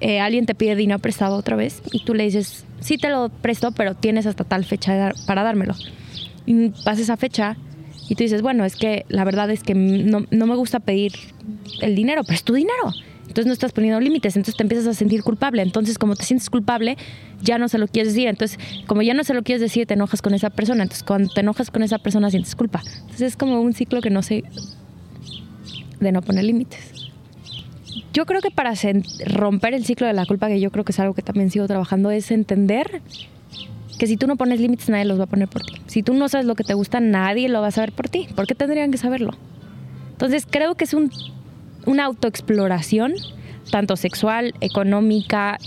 eh, 0.00 0.20
alguien 0.20 0.46
te 0.46 0.54
pide 0.54 0.76
dinero 0.76 0.98
prestado 0.98 1.36
otra 1.36 1.56
vez 1.56 1.82
y 1.92 2.04
tú 2.04 2.14
le 2.14 2.24
dices, 2.24 2.64
sí 2.80 2.96
te 2.96 3.10
lo 3.10 3.28
presto, 3.28 3.72
pero 3.72 3.94
tienes 3.94 4.26
hasta 4.26 4.44
tal 4.44 4.64
fecha 4.64 5.12
para 5.26 5.42
dármelo. 5.42 5.74
Y 6.46 6.70
pasa 6.84 7.02
esa 7.02 7.16
fecha 7.16 7.56
y 8.08 8.14
tú 8.14 8.22
dices, 8.22 8.42
bueno, 8.42 8.64
es 8.64 8.76
que 8.76 9.04
la 9.08 9.24
verdad 9.24 9.50
es 9.50 9.62
que 9.62 9.74
no, 9.74 10.26
no 10.30 10.46
me 10.46 10.56
gusta 10.56 10.80
pedir 10.80 11.12
el 11.80 11.94
dinero, 11.94 12.22
pero 12.24 12.34
es 12.34 12.44
tu 12.44 12.54
dinero. 12.54 12.92
Entonces 13.30 13.46
no 13.46 13.52
estás 13.52 13.70
poniendo 13.70 14.00
límites, 14.00 14.34
entonces 14.34 14.56
te 14.56 14.64
empiezas 14.64 14.88
a 14.88 14.92
sentir 14.92 15.22
culpable. 15.22 15.62
Entonces, 15.62 15.98
como 15.98 16.16
te 16.16 16.24
sientes 16.24 16.50
culpable, 16.50 16.96
ya 17.40 17.58
no 17.58 17.68
se 17.68 17.78
lo 17.78 17.86
quieres 17.86 18.12
decir. 18.12 18.26
Entonces, 18.26 18.58
como 18.88 19.02
ya 19.02 19.14
no 19.14 19.22
se 19.22 19.34
lo 19.34 19.44
quieres 19.44 19.60
decir, 19.60 19.86
te 19.86 19.94
enojas 19.94 20.20
con 20.20 20.34
esa 20.34 20.50
persona. 20.50 20.82
Entonces, 20.82 21.04
cuando 21.04 21.32
te 21.32 21.38
enojas 21.38 21.70
con 21.70 21.84
esa 21.84 21.98
persona, 21.98 22.28
sientes 22.28 22.56
culpa. 22.56 22.82
Entonces, 23.02 23.20
es 23.22 23.36
como 23.36 23.60
un 23.60 23.72
ciclo 23.72 24.00
que 24.00 24.10
no 24.10 24.22
sé 24.22 24.42
de 26.00 26.10
no 26.10 26.22
poner 26.22 26.42
límites. 26.42 26.92
Yo 28.12 28.26
creo 28.26 28.40
que 28.40 28.50
para 28.50 28.72
romper 29.26 29.74
el 29.74 29.84
ciclo 29.84 30.08
de 30.08 30.12
la 30.12 30.26
culpa, 30.26 30.48
que 30.48 30.58
yo 30.58 30.72
creo 30.72 30.84
que 30.84 30.90
es 30.90 30.98
algo 30.98 31.14
que 31.14 31.22
también 31.22 31.52
sigo 31.52 31.68
trabajando, 31.68 32.10
es 32.10 32.32
entender 32.32 33.00
que 33.96 34.08
si 34.08 34.16
tú 34.16 34.26
no 34.26 34.34
pones 34.34 34.58
límites, 34.58 34.88
nadie 34.88 35.04
los 35.04 35.20
va 35.20 35.24
a 35.24 35.28
poner 35.28 35.46
por 35.46 35.62
ti. 35.62 35.74
Si 35.86 36.02
tú 36.02 36.14
no 36.14 36.28
sabes 36.28 36.46
lo 36.46 36.56
que 36.56 36.64
te 36.64 36.74
gusta, 36.74 36.98
nadie 36.98 37.48
lo 37.48 37.60
va 37.60 37.68
a 37.68 37.70
saber 37.70 37.92
por 37.92 38.08
ti. 38.08 38.26
¿Por 38.34 38.48
qué 38.48 38.56
tendrían 38.56 38.90
que 38.90 38.98
saberlo? 38.98 39.34
Entonces, 40.10 40.48
creo 40.50 40.74
que 40.74 40.82
es 40.82 40.94
un 40.94 41.12
una 41.86 42.04
autoexploración, 42.04 43.14
tanto 43.70 43.96
sexual, 43.96 44.54
económica, 44.60 45.58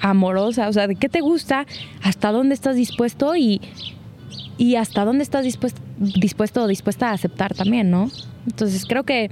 amorosa, 0.00 0.68
o 0.68 0.72
sea, 0.72 0.86
de 0.86 0.96
qué 0.96 1.08
te 1.08 1.20
gusta, 1.20 1.66
hasta 2.02 2.32
dónde 2.32 2.54
estás 2.54 2.76
dispuesto 2.76 3.36
y, 3.36 3.60
y 4.58 4.76
hasta 4.76 5.04
dónde 5.04 5.22
estás 5.22 5.44
dispuesto, 5.44 5.80
dispuesto 5.98 6.62
o 6.62 6.66
dispuesta 6.66 7.10
a 7.10 7.12
aceptar 7.12 7.54
también, 7.54 7.90
¿no? 7.90 8.10
Entonces 8.46 8.84
creo 8.86 9.04
que 9.04 9.30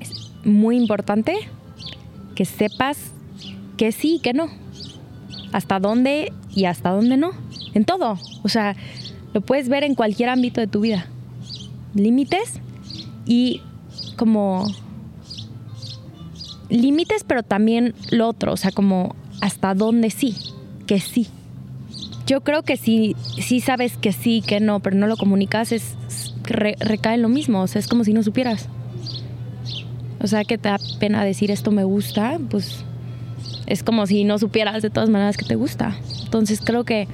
es 0.00 0.32
muy 0.44 0.76
importante 0.76 1.36
que 2.34 2.44
sepas 2.44 3.12
que 3.76 3.92
sí 3.92 4.16
y 4.16 4.20
que 4.20 4.32
no, 4.32 4.48
hasta 5.52 5.78
dónde 5.78 6.32
y 6.54 6.64
hasta 6.64 6.90
dónde 6.90 7.16
no, 7.16 7.30
en 7.74 7.84
todo, 7.84 8.18
o 8.42 8.48
sea, 8.48 8.76
lo 9.34 9.40
puedes 9.40 9.68
ver 9.68 9.84
en 9.84 9.94
cualquier 9.94 10.28
ámbito 10.30 10.60
de 10.60 10.66
tu 10.66 10.80
vida, 10.80 11.06
límites 11.94 12.60
y 13.26 13.62
como 14.16 14.66
límites, 16.68 17.24
pero 17.24 17.42
también 17.42 17.94
lo 18.10 18.28
otro, 18.28 18.52
o 18.52 18.56
sea, 18.56 18.70
como 18.70 19.14
hasta 19.40 19.74
dónde 19.74 20.10
sí, 20.10 20.36
que 20.86 21.00
sí. 21.00 21.28
Yo 22.26 22.42
creo 22.42 22.62
que 22.62 22.76
si 22.76 23.16
sí 23.38 23.60
sabes 23.60 23.96
que 23.96 24.12
sí, 24.12 24.42
que 24.46 24.60
no, 24.60 24.80
pero 24.80 24.96
no 24.96 25.06
lo 25.06 25.16
comunicas, 25.16 25.72
es 25.72 25.96
recae 26.44 27.14
en 27.14 27.22
lo 27.22 27.28
mismo, 27.28 27.62
o 27.62 27.66
sea, 27.66 27.78
es 27.78 27.88
como 27.88 28.04
si 28.04 28.12
no 28.12 28.22
supieras. 28.22 28.68
O 30.20 30.26
sea, 30.26 30.44
que 30.44 30.58
te 30.58 30.68
da 30.68 30.78
pena 30.98 31.24
decir 31.24 31.50
esto 31.50 31.70
me 31.70 31.84
gusta, 31.84 32.38
pues 32.50 32.84
es 33.66 33.82
como 33.82 34.06
si 34.06 34.24
no 34.24 34.38
supieras 34.38 34.82
de 34.82 34.90
todas 34.90 35.10
maneras 35.10 35.36
que 35.36 35.44
te 35.44 35.54
gusta. 35.54 35.96
Entonces 36.24 36.60
creo 36.64 36.84
que 36.84 37.06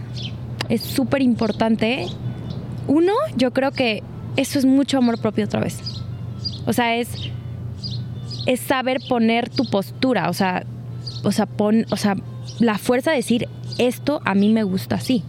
es 0.69 0.81
súper 0.81 1.23
importante. 1.23 2.07
Uno, 2.87 3.13
yo 3.37 3.53
creo 3.53 3.73
que 3.73 4.03
eso 4.37 4.59
es 4.59 4.65
mucho 4.65 4.99
amor 4.99 5.21
propio 5.21 5.45
otra 5.45 5.61
vez. 5.61 5.81
O 6.67 6.73
sea, 6.73 6.97
es 6.97 7.31
es 8.47 8.61
saber 8.61 9.01
poner 9.09 9.49
tu 9.49 9.65
postura, 9.65 10.29
o 10.29 10.33
sea, 10.33 10.65
o 11.23 11.33
sea, 11.33 11.47
pon, 11.47 11.87
o 11.91 11.97
sea, 11.97 12.17
la 12.59 12.79
fuerza 12.79 13.11
de 13.11 13.19
decir 13.19 13.49
esto 13.79 14.21
a 14.25 14.35
mí 14.35 14.51
me 14.51 14.63
gusta 14.63 14.97
así. 14.97 15.23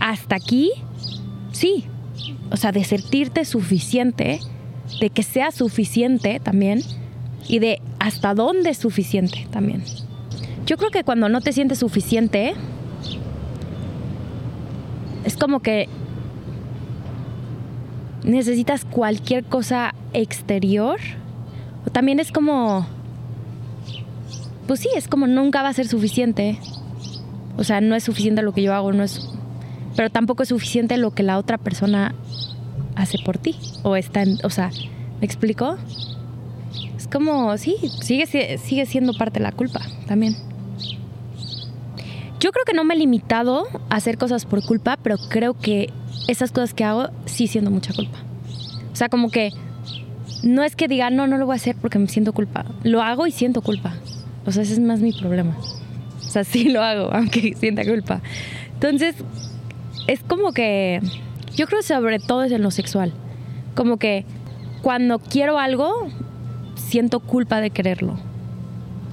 Hasta 0.00 0.36
aquí, 0.36 0.72
sí. 1.52 1.84
O 2.50 2.56
sea, 2.56 2.72
de 2.72 2.84
sentirte 2.84 3.44
suficiente, 3.44 4.40
de 5.00 5.10
que 5.10 5.22
sea 5.22 5.50
suficiente 5.50 6.40
también 6.40 6.82
y 7.48 7.58
de 7.58 7.80
hasta 7.98 8.34
dónde 8.34 8.70
es 8.70 8.78
suficiente 8.78 9.46
también. 9.50 9.82
Yo 10.64 10.76
creo 10.76 10.90
que 10.90 11.04
cuando 11.04 11.28
no 11.28 11.40
te 11.40 11.52
sientes 11.52 11.78
suficiente, 11.78 12.54
es 15.24 15.36
como 15.36 15.60
que 15.60 15.88
necesitas 18.24 18.84
cualquier 18.84 19.44
cosa 19.44 19.94
exterior 20.12 20.98
también 21.96 22.20
es 22.20 22.30
como, 22.30 22.86
pues 24.66 24.80
sí, 24.80 24.90
es 24.94 25.08
como 25.08 25.26
nunca 25.26 25.62
va 25.62 25.70
a 25.70 25.72
ser 25.72 25.88
suficiente. 25.88 26.58
O 27.56 27.64
sea, 27.64 27.80
no 27.80 27.94
es 27.94 28.04
suficiente 28.04 28.42
lo 28.42 28.52
que 28.52 28.60
yo 28.60 28.74
hago, 28.74 28.92
no 28.92 29.02
es, 29.02 29.26
pero 29.96 30.10
tampoco 30.10 30.42
es 30.42 30.50
suficiente 30.50 30.98
lo 30.98 31.12
que 31.12 31.22
la 31.22 31.38
otra 31.38 31.56
persona 31.56 32.14
hace 32.96 33.16
por 33.24 33.38
ti. 33.38 33.56
O 33.82 33.96
está, 33.96 34.20
en, 34.20 34.36
o 34.44 34.50
sea, 34.50 34.70
¿me 35.20 35.24
explico? 35.24 35.78
Es 36.98 37.08
como, 37.08 37.56
sí, 37.56 37.76
sigue, 38.02 38.26
sigue 38.58 38.84
siendo 38.84 39.14
parte 39.14 39.38
de 39.38 39.44
la 39.44 39.52
culpa 39.52 39.80
también. 40.06 40.36
Yo 42.40 42.52
creo 42.52 42.66
que 42.66 42.74
no 42.74 42.84
me 42.84 42.92
he 42.92 42.98
limitado 42.98 43.64
a 43.88 43.96
hacer 43.96 44.18
cosas 44.18 44.44
por 44.44 44.62
culpa, 44.66 44.98
pero 45.02 45.16
creo 45.30 45.54
que 45.54 45.88
esas 46.28 46.52
cosas 46.52 46.74
que 46.74 46.84
hago 46.84 47.08
sí 47.24 47.46
siendo 47.46 47.70
mucha 47.70 47.94
culpa. 47.94 48.18
O 48.92 48.96
sea, 48.96 49.08
como 49.08 49.30
que 49.30 49.54
no 50.46 50.62
es 50.62 50.76
que 50.76 50.86
diga, 50.86 51.10
no, 51.10 51.26
no 51.26 51.38
lo 51.38 51.46
voy 51.46 51.54
a 51.54 51.56
hacer 51.56 51.74
porque 51.74 51.98
me 51.98 52.06
siento 52.06 52.32
culpa. 52.32 52.64
Lo 52.84 53.02
hago 53.02 53.26
y 53.26 53.32
siento 53.32 53.62
culpa. 53.62 53.94
O 54.46 54.52
sea, 54.52 54.62
ese 54.62 54.74
es 54.74 54.80
más 54.80 55.00
mi 55.00 55.12
problema. 55.12 55.56
O 55.58 56.28
sea, 56.28 56.44
sí 56.44 56.68
lo 56.68 56.82
hago, 56.82 57.12
aunque 57.12 57.54
sienta 57.58 57.84
culpa. 57.84 58.22
Entonces, 58.74 59.16
es 60.06 60.20
como 60.20 60.52
que, 60.52 61.00
yo 61.56 61.66
creo 61.66 61.82
sobre 61.82 62.20
todo 62.20 62.44
es 62.44 62.52
en 62.52 62.62
lo 62.62 62.70
sexual. 62.70 63.12
Como 63.74 63.96
que 63.96 64.24
cuando 64.82 65.18
quiero 65.18 65.58
algo, 65.58 66.08
siento 66.76 67.20
culpa 67.20 67.60
de 67.60 67.70
quererlo. 67.70 68.16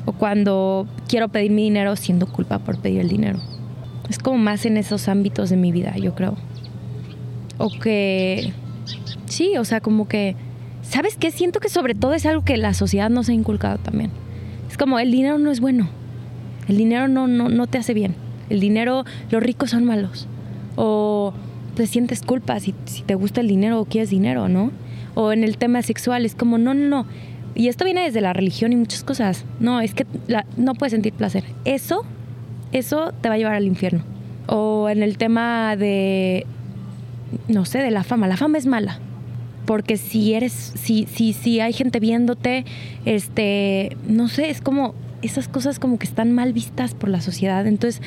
O 0.06 0.12
cuando 0.12 0.86
quiero 1.08 1.30
pedir 1.30 1.52
mi 1.52 1.63
dinero, 1.63 1.96
siento 1.96 2.28
culpa 2.28 2.60
por 2.60 2.78
pedir 2.80 3.00
el 3.00 3.10
dinero. 3.10 3.40
Es 4.08 4.20
como 4.20 4.38
más 4.38 4.66
en 4.66 4.78
esos 4.78 5.08
ámbitos 5.08 5.50
de 5.50 5.58
mi 5.58 5.72
vida, 5.72 5.96
yo 5.98 6.13
creo. 6.13 6.36
O 7.58 7.70
que, 7.70 8.54
sí, 9.25 9.58
o 9.58 9.66
sea, 9.66 9.82
como 9.82 10.08
que 10.08 10.36
¿Sabes 10.84 11.16
qué? 11.18 11.32
Siento 11.32 11.60
que 11.60 11.70
sobre 11.70 11.96
todo 11.96 12.13
es 12.13 12.25
algo 12.25 12.44
que 12.44 12.58
la 12.58 12.74
sociedad 12.74 13.10
nos 13.10 13.30
ha 13.30 13.34
inculcado 13.34 13.78
también. 13.80 14.12
Es 14.70 14.78
como 14.78 15.00
el 15.00 15.12
dinero 15.12 15.40
no 15.40 15.50
es 15.50 15.60
bueno. 15.60 15.90
El 16.68 16.78
dinero 16.78 17.08
no, 17.08 17.28
no, 17.28 17.50
no 17.50 17.68
te 17.68 17.78
hace 17.78 17.94
bien. 17.94 18.16
El 18.50 18.60
dinero, 18.60 19.06
los 19.32 19.42
ricos 19.42 19.72
son 19.72 19.86
malos. 19.86 20.28
O 20.75 21.34
te 21.75 21.88
sientes 21.88 22.22
culpa 22.22 22.60
si, 22.60 22.75
si 22.86 23.02
te 23.02 23.16
gusta 23.16 23.42
el 23.42 23.48
dinero 23.48 23.80
o 23.80 23.86
quieres 23.86 24.10
dinero, 24.10 24.50
¿no? 24.50 24.72
O 25.16 25.32
en 25.32 25.44
el 25.44 25.58
tema 25.58 25.82
sexual 25.82 26.25
es 26.25 26.36
como, 26.36 26.58
no, 26.58 26.74
no, 26.74 26.88
no. 26.88 27.06
Y 27.56 27.70
esto 27.70 27.86
viene 27.86 28.04
desde 28.04 28.22
la 28.22 28.34
religión 28.34 28.74
y 28.74 28.75
muchas 28.75 29.04
cosas. 29.04 29.46
No, 29.60 29.80
es 29.80 29.94
que 29.94 30.06
no 30.58 30.75
puedes 30.75 30.92
sentir 30.92 31.13
placer. 31.13 31.46
Eso, 31.66 32.04
eso 32.74 33.13
te 33.22 33.30
va 33.30 33.36
a 33.36 33.38
llevar 33.38 33.56
al 33.56 33.66
infierno. 33.66 34.04
O 34.48 34.90
en 34.90 35.02
el 35.02 35.18
tema 35.18 35.78
de, 35.78 36.46
no 37.48 37.63
sé, 37.63 37.80
de 37.80 37.92
la 37.92 38.04
fama. 38.04 38.28
La 38.28 38.38
fama 38.38 38.58
es 38.58 38.66
mala 38.66 39.00
porque 39.65 39.98
si 39.98 40.34
eres, 40.34 40.53
si, 40.53 41.05
si, 41.05 41.34
si 41.34 41.60
hay 41.60 41.74
gente 41.74 42.00
viéndote, 42.00 42.65
este, 43.05 43.96
no 44.08 44.27
sé, 44.27 44.50
es 44.50 44.62
como 44.62 44.93
esas 45.22 45.48
cosas 45.48 45.79
como 45.79 45.98
que 45.98 46.05
están 46.05 46.32
mal 46.32 46.53
vistas 46.53 46.93
por 46.93 47.10
la 47.10 47.22
sociedad, 47.22 47.65
entonces 47.65 48.01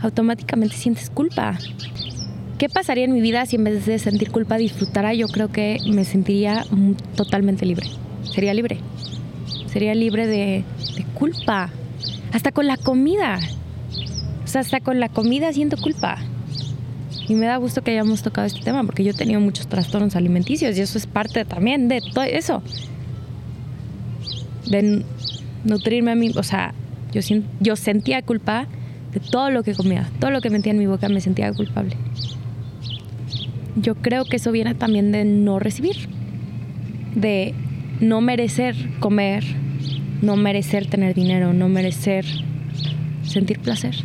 automáticamente 0.00 0.76
sientes 0.76 1.10
culpa. 1.10 1.58
¿Qué 2.58 2.68
pasaría 2.68 3.04
en 3.04 3.12
mi 3.12 3.20
vida 3.20 3.44
si 3.46 3.56
en 3.56 3.64
vez 3.64 3.86
de 3.86 3.98
sentir 3.98 4.30
culpa 4.30 4.56
disfrutara? 4.56 5.12
Yo 5.12 5.28
creo 5.28 5.48
que 5.48 5.78
me 5.86 6.04
sentiría 6.04 6.64
totalmente 7.14 7.66
libre. 7.66 7.86
Sería 8.22 8.54
libre. 8.54 8.78
Sería 9.66 9.94
libre 9.94 10.26
de, 10.26 10.64
de 10.96 11.04
culpa. 11.14 11.70
Hasta 12.32 12.52
con 12.52 12.66
la 12.66 12.78
comida. 12.78 13.38
O 14.42 14.46
sea, 14.46 14.62
hasta 14.62 14.80
con 14.80 15.00
la 15.00 15.10
comida 15.10 15.52
siento 15.52 15.76
culpa. 15.76 16.18
Y 17.28 17.34
me 17.34 17.46
da 17.46 17.56
gusto 17.56 17.82
que 17.82 17.90
hayamos 17.90 18.22
tocado 18.22 18.46
este 18.46 18.60
tema 18.60 18.84
porque 18.84 19.02
yo 19.02 19.10
he 19.10 19.14
tenido 19.14 19.40
muchos 19.40 19.66
trastornos 19.66 20.14
alimenticios 20.14 20.76
y 20.78 20.80
eso 20.80 20.96
es 20.96 21.06
parte 21.06 21.44
también 21.44 21.88
de 21.88 22.00
todo 22.00 22.24
eso. 22.24 22.62
De 24.68 25.04
nutrirme 25.64 26.12
a 26.12 26.14
mí, 26.14 26.30
o 26.36 26.42
sea, 26.42 26.72
yo, 27.12 27.20
yo 27.60 27.76
sentía 27.76 28.22
culpa 28.22 28.66
de 29.12 29.20
todo 29.20 29.50
lo 29.50 29.62
que 29.62 29.74
comía, 29.74 30.08
todo 30.20 30.30
lo 30.30 30.40
que 30.40 30.50
metía 30.50 30.72
en 30.72 30.78
mi 30.78 30.86
boca 30.86 31.08
me 31.08 31.20
sentía 31.20 31.52
culpable. 31.52 31.96
Yo 33.76 33.94
creo 33.96 34.24
que 34.24 34.36
eso 34.36 34.52
viene 34.52 34.74
también 34.74 35.12
de 35.12 35.24
no 35.24 35.58
recibir, 35.58 36.08
de 37.14 37.54
no 38.00 38.20
merecer 38.20 38.74
comer, 39.00 39.44
no 40.22 40.36
merecer 40.36 40.86
tener 40.86 41.14
dinero, 41.14 41.52
no 41.52 41.68
merecer 41.68 42.24
sentir 43.22 43.58
placer. 43.58 43.96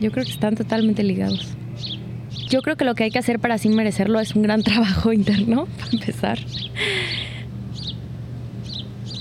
Yo 0.00 0.10
creo 0.10 0.24
que 0.24 0.32
están 0.32 0.56
totalmente 0.56 1.02
ligados. 1.02 1.54
yo 2.48 2.62
creo 2.62 2.76
que 2.76 2.84
lo 2.84 2.94
que 2.94 3.04
hay 3.04 3.10
que 3.10 3.18
hacer 3.18 3.38
para 3.38 3.54
así 3.54 3.68
merecerlo 3.68 4.18
es 4.18 4.34
un 4.34 4.42
gran 4.42 4.62
trabajo 4.64 5.12
interno, 5.12 5.66
para 5.78 5.92
empezar. 5.92 6.38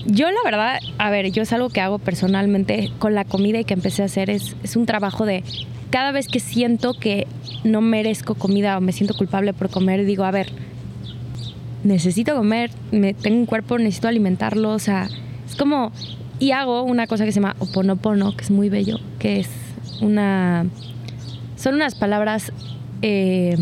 Yo 0.06 0.32
la 0.32 0.40
verdad, 0.44 0.80
a 0.98 1.10
ver, 1.12 1.32
yo 1.32 1.44
es 1.44 1.54
algo 1.54 1.70
que 1.70 1.82
hago 1.82 2.00
personalmente 2.00 2.92
con 2.98 3.14
la 3.14 3.26
comida 3.26 3.60
y 3.60 3.66
que 3.66 3.76
empecé 3.76 4.02
a 4.02 4.06
hacer, 4.06 4.30
es, 4.30 4.56
es 4.64 4.76
un 4.76 4.86
trabajo 4.86 5.26
de 5.26 5.44
cada 5.92 6.12
vez 6.12 6.28
que 6.28 6.40
siento 6.40 6.94
que 6.94 7.28
no 7.64 7.82
merezco 7.82 8.36
comida 8.36 8.78
o 8.78 8.82
me 8.82 8.92
siento 8.92 9.16
culpable 9.16 9.54
por 9.54 9.70
comer, 9.70 10.06
digo, 10.06 10.24
a 10.24 10.32
ver, 10.32 10.52
necesito 11.84 12.36
comer, 12.36 12.72
me, 12.92 13.14
tengo 13.14 13.38
un 13.38 13.46
cuerpo, 13.46 13.78
necesito 13.78 14.08
alimentarlo, 14.08 14.72
o 14.72 14.80
sea, 14.80 15.10
es 15.48 15.56
como, 15.56 15.92
y 16.40 16.52
hago 16.52 16.84
una 16.84 17.08
cosa 17.08 17.26
que 17.26 17.32
se 17.32 17.40
llama 17.40 17.56
oponopono, 17.60 18.36
que 18.36 18.44
es 18.44 18.52
muy 18.52 18.70
bello, 18.70 19.00
que 19.20 19.40
es 19.40 19.50
una, 20.02 20.66
son 21.56 21.76
unas 21.76 21.96
palabras 21.96 22.52
eh, 23.02 23.56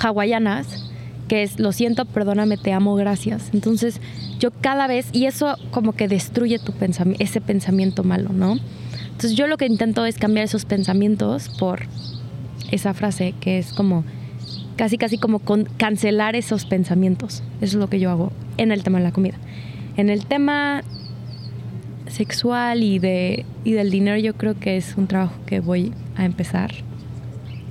hawaianas, 0.00 0.90
que 1.28 1.42
es 1.42 1.58
lo 1.58 1.72
siento, 1.72 2.04
perdóname, 2.04 2.56
te 2.56 2.72
amo, 2.72 2.94
gracias. 2.94 3.50
Entonces, 3.52 4.00
yo 4.38 4.50
cada 4.50 4.86
vez, 4.86 5.08
y 5.12 5.26
eso 5.26 5.56
como 5.70 5.92
que 5.92 6.08
destruye 6.08 6.58
tu 6.58 6.72
pensamiento, 6.72 7.22
ese 7.22 7.40
pensamiento 7.40 8.04
malo, 8.04 8.30
¿no? 8.32 8.58
Entonces, 9.04 9.34
yo 9.34 9.46
lo 9.46 9.56
que 9.56 9.66
intento 9.66 10.04
es 10.04 10.18
cambiar 10.18 10.44
esos 10.44 10.64
pensamientos 10.64 11.48
por 11.48 11.82
esa 12.70 12.94
frase 12.94 13.34
que 13.40 13.58
es 13.58 13.72
como 13.72 14.04
casi 14.76 14.98
casi 14.98 15.18
como 15.18 15.40
cancelar 15.76 16.34
esos 16.34 16.66
pensamientos. 16.66 17.42
Eso 17.60 17.76
es 17.76 17.80
lo 17.80 17.88
que 17.88 18.00
yo 18.00 18.10
hago 18.10 18.32
en 18.56 18.72
el 18.72 18.82
tema 18.82 18.98
de 18.98 19.04
la 19.04 19.12
comida. 19.12 19.36
En 19.96 20.10
el 20.10 20.26
tema 20.26 20.82
sexual 22.12 22.82
y 22.82 22.98
de 22.98 23.44
y 23.64 23.72
del 23.72 23.90
dinero 23.90 24.16
yo 24.18 24.34
creo 24.34 24.58
que 24.58 24.76
es 24.76 24.94
un 24.96 25.06
trabajo 25.06 25.34
que 25.46 25.60
voy 25.60 25.92
a 26.16 26.24
empezar 26.24 26.72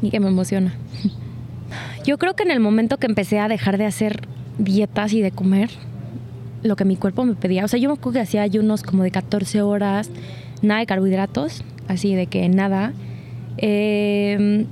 y 0.01 0.10
que 0.10 0.19
me 0.19 0.27
emociona. 0.27 0.74
Yo 2.05 2.17
creo 2.17 2.36
que 2.36 2.43
en 2.43 2.51
el 2.51 2.60
momento 2.60 2.98
que 2.98 3.05
empecé 3.05 3.39
a 3.39 3.48
dejar 3.48 3.77
de 3.77 3.86
hacer 3.86 4.27
dietas 4.57 5.13
y 5.13 5.21
de 5.21 5.31
comer 5.31 5.69
lo 6.63 6.75
que 6.75 6.83
mi 6.83 6.95
cuerpo 6.98 7.24
me 7.24 7.36
pedía, 7.36 7.63
o 7.63 7.67
sea, 7.67 7.79
yo 7.79 7.89
me 7.89 7.93
acuerdo 7.93 8.13
que 8.13 8.21
hacía 8.21 8.41
ayunos 8.41 8.83
como 8.83 9.03
de 9.03 9.12
14 9.12 9.62
horas, 9.62 10.10
nada 10.62 10.79
de 10.79 10.86
carbohidratos, 10.88 11.63
así 11.88 12.13
de 12.15 12.25
que 12.25 12.50
nada. 12.50 12.93
Eh, 13.57 14.65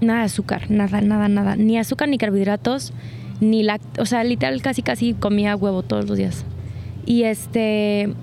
nada 0.00 0.20
de 0.20 0.24
azúcar, 0.26 0.70
nada, 0.70 1.00
nada, 1.00 1.28
nada. 1.28 1.56
Ni 1.56 1.78
azúcar 1.78 2.08
ni 2.08 2.18
carbohidratos, 2.18 2.92
ni 3.40 3.62
la, 3.62 3.80
o 3.98 4.06
sea, 4.06 4.24
literal 4.24 4.60
casi 4.62 4.82
casi 4.82 5.14
comía 5.14 5.56
huevo 5.56 5.82
todos 5.82 6.08
los 6.08 6.18
días. 6.18 6.44
Y 7.06 7.24
este 7.24 8.14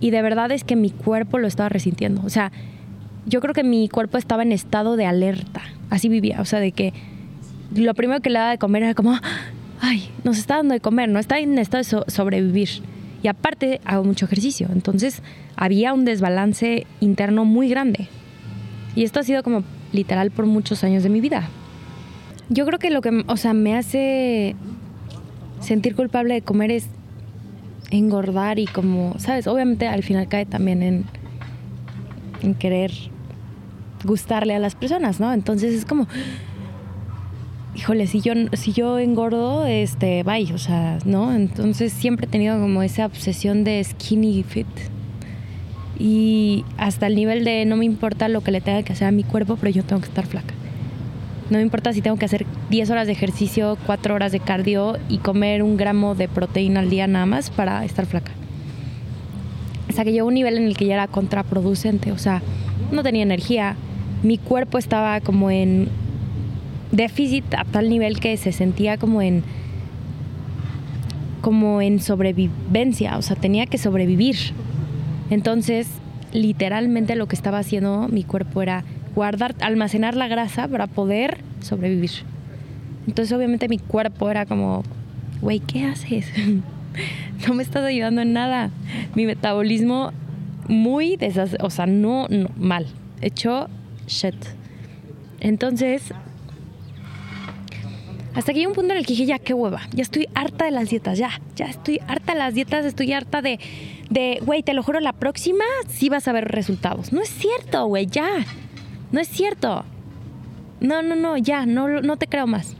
y 0.00 0.10
de 0.10 0.22
verdad 0.22 0.50
es 0.52 0.64
que 0.64 0.76
mi 0.76 0.90
cuerpo 0.90 1.38
lo 1.38 1.46
estaba 1.46 1.68
resintiendo, 1.68 2.22
o 2.24 2.30
sea, 2.30 2.52
yo 3.26 3.40
creo 3.40 3.54
que 3.54 3.64
mi 3.64 3.88
cuerpo 3.88 4.18
estaba 4.18 4.42
en 4.42 4.52
estado 4.52 4.96
de 4.96 5.06
alerta, 5.06 5.62
así 5.90 6.08
vivía, 6.08 6.40
o 6.40 6.44
sea, 6.44 6.60
de 6.60 6.72
que 6.72 6.92
lo 7.74 7.94
primero 7.94 8.20
que 8.20 8.30
le 8.30 8.38
daba 8.38 8.50
de 8.52 8.58
comer 8.58 8.84
era 8.84 8.94
como, 8.94 9.18
ay, 9.80 10.08
nos 10.24 10.38
está 10.38 10.56
dando 10.56 10.74
de 10.74 10.80
comer, 10.80 11.08
no 11.08 11.18
está 11.18 11.38
en 11.38 11.58
estado 11.58 12.04
de 12.04 12.10
sobrevivir. 12.10 12.68
Y 13.22 13.28
aparte 13.28 13.80
hago 13.84 14.04
mucho 14.04 14.26
ejercicio, 14.26 14.68
entonces 14.72 15.22
había 15.56 15.92
un 15.92 16.04
desbalance 16.04 16.86
interno 17.00 17.44
muy 17.44 17.68
grande. 17.68 18.08
Y 18.94 19.04
esto 19.04 19.20
ha 19.20 19.24
sido 19.24 19.42
como 19.42 19.64
literal 19.92 20.30
por 20.30 20.46
muchos 20.46 20.84
años 20.84 21.02
de 21.02 21.08
mi 21.08 21.20
vida. 21.20 21.48
Yo 22.48 22.64
creo 22.66 22.78
que 22.78 22.90
lo 22.90 23.00
que, 23.00 23.24
o 23.26 23.36
sea, 23.36 23.52
me 23.52 23.76
hace 23.76 24.54
sentir 25.60 25.96
culpable 25.96 26.34
de 26.34 26.42
comer 26.42 26.70
es 26.70 26.86
engordar 27.90 28.58
y 28.58 28.66
como, 28.66 29.14
¿sabes? 29.18 29.46
Obviamente 29.46 29.88
al 29.88 30.02
final 30.02 30.28
cae 30.28 30.46
también 30.46 30.82
en, 30.82 31.04
en 32.42 32.54
querer 32.54 32.92
gustarle 34.04 34.54
a 34.54 34.58
las 34.58 34.74
personas, 34.74 35.20
¿no? 35.20 35.32
Entonces 35.32 35.74
es 35.74 35.84
como, 35.84 36.06
híjole, 37.74 38.06
si 38.06 38.20
yo, 38.20 38.32
si 38.54 38.72
yo 38.72 38.98
engordo, 38.98 39.66
este, 39.66 40.22
bye, 40.22 40.52
o 40.52 40.58
sea, 40.58 40.98
¿no? 41.04 41.34
Entonces 41.34 41.92
siempre 41.92 42.26
he 42.26 42.28
tenido 42.28 42.58
como 42.60 42.82
esa 42.82 43.06
obsesión 43.06 43.64
de 43.64 43.82
skinny 43.82 44.42
fit 44.42 44.66
y 45.98 46.64
hasta 46.76 47.06
el 47.06 47.14
nivel 47.14 47.44
de 47.44 47.64
no 47.64 47.76
me 47.76 47.84
importa 47.84 48.28
lo 48.28 48.42
que 48.42 48.50
le 48.50 48.60
tenga 48.60 48.82
que 48.82 48.92
hacer 48.92 49.08
a 49.08 49.12
mi 49.12 49.24
cuerpo, 49.24 49.56
pero 49.56 49.70
yo 49.70 49.84
tengo 49.84 50.00
que 50.00 50.08
estar 50.08 50.26
flaca. 50.26 50.54
No 51.48 51.58
me 51.58 51.62
importa 51.62 51.92
si 51.92 52.02
tengo 52.02 52.16
que 52.16 52.24
hacer 52.24 52.44
10 52.70 52.90
horas 52.90 53.06
de 53.06 53.12
ejercicio, 53.12 53.78
4 53.86 54.14
horas 54.14 54.32
de 54.32 54.40
cardio 54.40 54.98
y 55.08 55.18
comer 55.18 55.62
un 55.62 55.76
gramo 55.76 56.16
de 56.16 56.26
proteína 56.26 56.80
al 56.80 56.90
día 56.90 57.06
nada 57.06 57.26
más 57.26 57.50
para 57.50 57.84
estar 57.84 58.04
flaca. 58.06 58.32
Hasta 59.88 60.04
que 60.04 60.12
llegó 60.12 60.26
un 60.26 60.34
nivel 60.34 60.56
en 60.56 60.64
el 60.64 60.76
que 60.76 60.86
ya 60.86 60.94
era 60.94 61.06
contraproducente, 61.06 62.10
o 62.10 62.18
sea, 62.18 62.42
no 62.90 63.04
tenía 63.04 63.22
energía, 63.22 63.76
mi 64.24 64.38
cuerpo 64.38 64.78
estaba 64.78 65.20
como 65.20 65.50
en 65.50 65.88
déficit 66.90 67.44
a 67.54 67.64
tal 67.64 67.88
nivel 67.88 68.18
que 68.18 68.36
se 68.36 68.52
sentía 68.52 68.96
como 68.96 69.22
en 69.22 69.44
como 71.40 71.80
en 71.80 72.00
sobrevivencia, 72.00 73.16
o 73.18 73.22
sea, 73.22 73.36
tenía 73.36 73.66
que 73.66 73.78
sobrevivir. 73.78 74.36
Entonces, 75.30 75.86
literalmente 76.32 77.14
lo 77.14 77.28
que 77.28 77.36
estaba 77.36 77.58
haciendo 77.58 78.08
mi 78.08 78.24
cuerpo 78.24 78.62
era 78.62 78.82
guardar, 79.16 79.56
almacenar 79.60 80.14
la 80.14 80.28
grasa 80.28 80.68
para 80.68 80.86
poder 80.86 81.38
sobrevivir. 81.60 82.10
Entonces, 83.08 83.36
obviamente 83.36 83.68
mi 83.68 83.78
cuerpo 83.78 84.30
era 84.30 84.46
como, 84.46 84.84
güey, 85.40 85.58
¿qué 85.58 85.86
haces? 85.86 86.30
no 87.48 87.54
me 87.54 87.62
estás 87.62 87.84
ayudando 87.84 88.20
en 88.20 88.32
nada. 88.34 88.70
Mi 89.14 89.26
metabolismo 89.26 90.12
muy 90.68 91.16
desas 91.16 91.56
o 91.60 91.70
sea, 91.70 91.86
no, 91.86 92.26
no 92.28 92.50
mal, 92.56 92.86
hecho 93.22 93.68
shit. 94.06 94.34
Entonces, 95.40 96.12
hasta 98.34 98.52
que 98.52 98.58
llegó 98.58 98.70
un 98.70 98.74
punto 98.74 98.92
en 98.92 98.98
el 98.98 99.06
que 99.06 99.14
dije, 99.14 99.26
ya, 99.26 99.38
qué 99.38 99.54
hueva, 99.54 99.80
ya 99.92 100.02
estoy 100.02 100.28
harta 100.34 100.66
de 100.66 100.72
las 100.72 100.90
dietas, 100.90 101.16
ya, 101.16 101.40
ya 101.54 101.66
estoy 101.66 102.00
harta 102.06 102.32
de 102.34 102.38
las 102.38 102.52
dietas, 102.52 102.84
estoy 102.84 103.12
harta 103.12 103.40
de, 103.40 103.58
de, 104.10 104.40
güey, 104.44 104.62
te 104.62 104.74
lo 104.74 104.82
juro, 104.82 105.00
la 105.00 105.14
próxima 105.14 105.64
sí 105.88 106.10
vas 106.10 106.28
a 106.28 106.32
ver 106.32 106.48
resultados. 106.48 107.12
No 107.12 107.22
es 107.22 107.30
cierto, 107.30 107.86
güey, 107.86 108.06
ya, 108.06 108.44
no 109.16 109.22
es 109.22 109.28
cierto. 109.28 109.82
No, 110.78 111.00
no, 111.00 111.16
no, 111.16 111.38
ya, 111.38 111.64
no, 111.64 112.02
no 112.02 112.18
te 112.18 112.26
creo 112.26 112.46
más. 112.46 112.76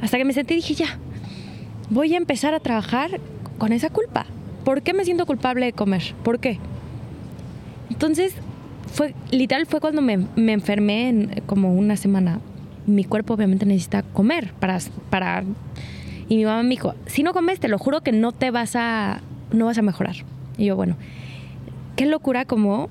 Hasta 0.00 0.16
que 0.16 0.24
me 0.24 0.32
sentí 0.32 0.54
y 0.54 0.58
dije, 0.58 0.74
ya, 0.74 0.98
voy 1.90 2.14
a 2.14 2.16
empezar 2.16 2.54
a 2.54 2.60
trabajar 2.60 3.18
con 3.58 3.72
esa 3.72 3.90
culpa. 3.90 4.24
¿Por 4.64 4.82
qué 4.82 4.94
me 4.94 5.04
siento 5.04 5.26
culpable 5.26 5.66
de 5.66 5.72
comer? 5.72 6.14
¿Por 6.22 6.38
qué? 6.38 6.60
Entonces, 7.90 8.34
fue, 8.92 9.16
literal 9.32 9.66
fue 9.66 9.80
cuando 9.80 10.00
me, 10.00 10.28
enfermé 10.36 11.08
en 11.08 11.42
como 11.46 11.74
una 11.74 11.96
semana 11.96 12.38
mi 12.86 13.02
cuerpo 13.02 13.34
obviamente 13.34 13.66
necesita 13.66 14.04
comer 14.04 14.52
para, 14.60 14.78
para... 15.10 15.42
Y 16.28 16.36
mi 16.36 16.44
mamá 16.44 16.62
me 16.62 16.70
dijo, 16.70 16.94
si 17.06 17.24
no 17.24 17.32
comes, 17.32 17.58
te 17.58 17.66
lo 17.66 17.78
juro 17.78 18.02
que 18.02 18.12
no 18.12 18.30
te 18.30 18.52
vas 18.52 18.76
a, 18.76 19.22
no 19.50 19.66
vas 19.66 19.76
a 19.76 19.82
mejorar. 19.82 20.14
Y 20.56 20.66
yo, 20.66 20.76
bueno, 20.76 20.94
qué 21.96 22.06
locura 22.06 22.44
como 22.44 22.90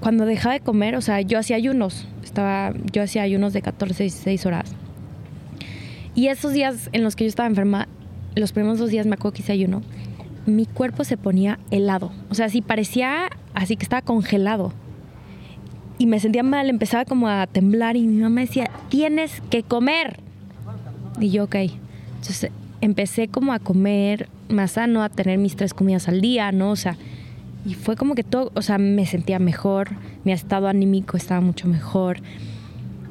cuando 0.00 0.26
dejaba 0.26 0.54
de 0.54 0.60
comer, 0.60 0.96
o 0.96 1.00
sea, 1.00 1.20
yo 1.20 1.38
hacía 1.38 1.56
ayunos, 1.56 2.06
estaba, 2.22 2.72
yo 2.92 3.02
hacía 3.02 3.22
ayunos 3.22 3.52
de 3.52 3.62
14, 3.62 4.02
16 4.04 4.46
horas. 4.46 4.74
Y 6.14 6.28
esos 6.28 6.52
días 6.52 6.88
en 6.92 7.02
los 7.02 7.16
que 7.16 7.24
yo 7.24 7.28
estaba 7.28 7.48
enferma, 7.48 7.88
los 8.34 8.52
primeros 8.52 8.78
dos 8.78 8.90
días 8.90 9.06
me 9.06 9.14
acuerdo 9.14 9.34
que 9.34 9.42
hice 9.42 9.52
ayuno, 9.52 9.82
mi 10.46 10.66
cuerpo 10.66 11.04
se 11.04 11.16
ponía 11.16 11.58
helado. 11.70 12.12
O 12.30 12.34
sea, 12.34 12.46
así 12.46 12.62
parecía 12.62 13.30
así 13.54 13.76
que 13.76 13.82
estaba 13.82 14.02
congelado 14.02 14.72
y 15.98 16.06
me 16.06 16.20
sentía 16.20 16.42
mal, 16.42 16.68
empezaba 16.68 17.04
como 17.04 17.28
a 17.28 17.46
temblar 17.46 17.96
y 17.96 18.06
mi 18.06 18.22
mamá 18.22 18.42
decía, 18.42 18.70
tienes 18.90 19.42
que 19.50 19.62
comer. 19.62 20.20
Y 21.18 21.30
yo, 21.30 21.44
ok. 21.44 21.56
Entonces 22.16 22.50
empecé 22.82 23.28
como 23.28 23.52
a 23.54 23.58
comer 23.58 24.28
más 24.48 24.72
sano, 24.72 25.02
a 25.02 25.08
tener 25.08 25.38
mis 25.38 25.56
tres 25.56 25.72
comidas 25.72 26.08
al 26.08 26.20
día, 26.20 26.52
¿no? 26.52 26.70
O 26.70 26.76
sea, 26.76 26.98
y 27.66 27.74
fue 27.74 27.96
como 27.96 28.14
que 28.14 28.22
todo, 28.22 28.52
o 28.54 28.62
sea, 28.62 28.78
me 28.78 29.04
sentía 29.06 29.38
mejor, 29.38 29.88
mi 30.24 30.32
estado 30.32 30.68
anímico 30.68 31.16
estaba 31.16 31.40
mucho 31.40 31.66
mejor, 31.66 32.18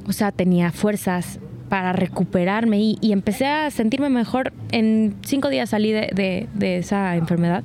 o 0.07 0.13
sea, 0.13 0.31
tenía 0.31 0.71
fuerzas 0.71 1.39
para 1.69 1.93
recuperarme 1.93 2.79
y, 2.79 3.11
empecé 3.11 3.47
a 3.47 3.69
sentirme 3.71 4.09
mejor. 4.09 4.53
En 4.71 5.15
cinco 5.25 5.49
días 5.49 5.71
salí 5.71 5.91
de, 5.91 6.47
esa 6.61 7.15
enfermedad. 7.15 7.63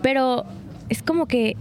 Pero 0.00 0.44
es 0.88 1.02
como 1.02 1.26
que 1.26 1.56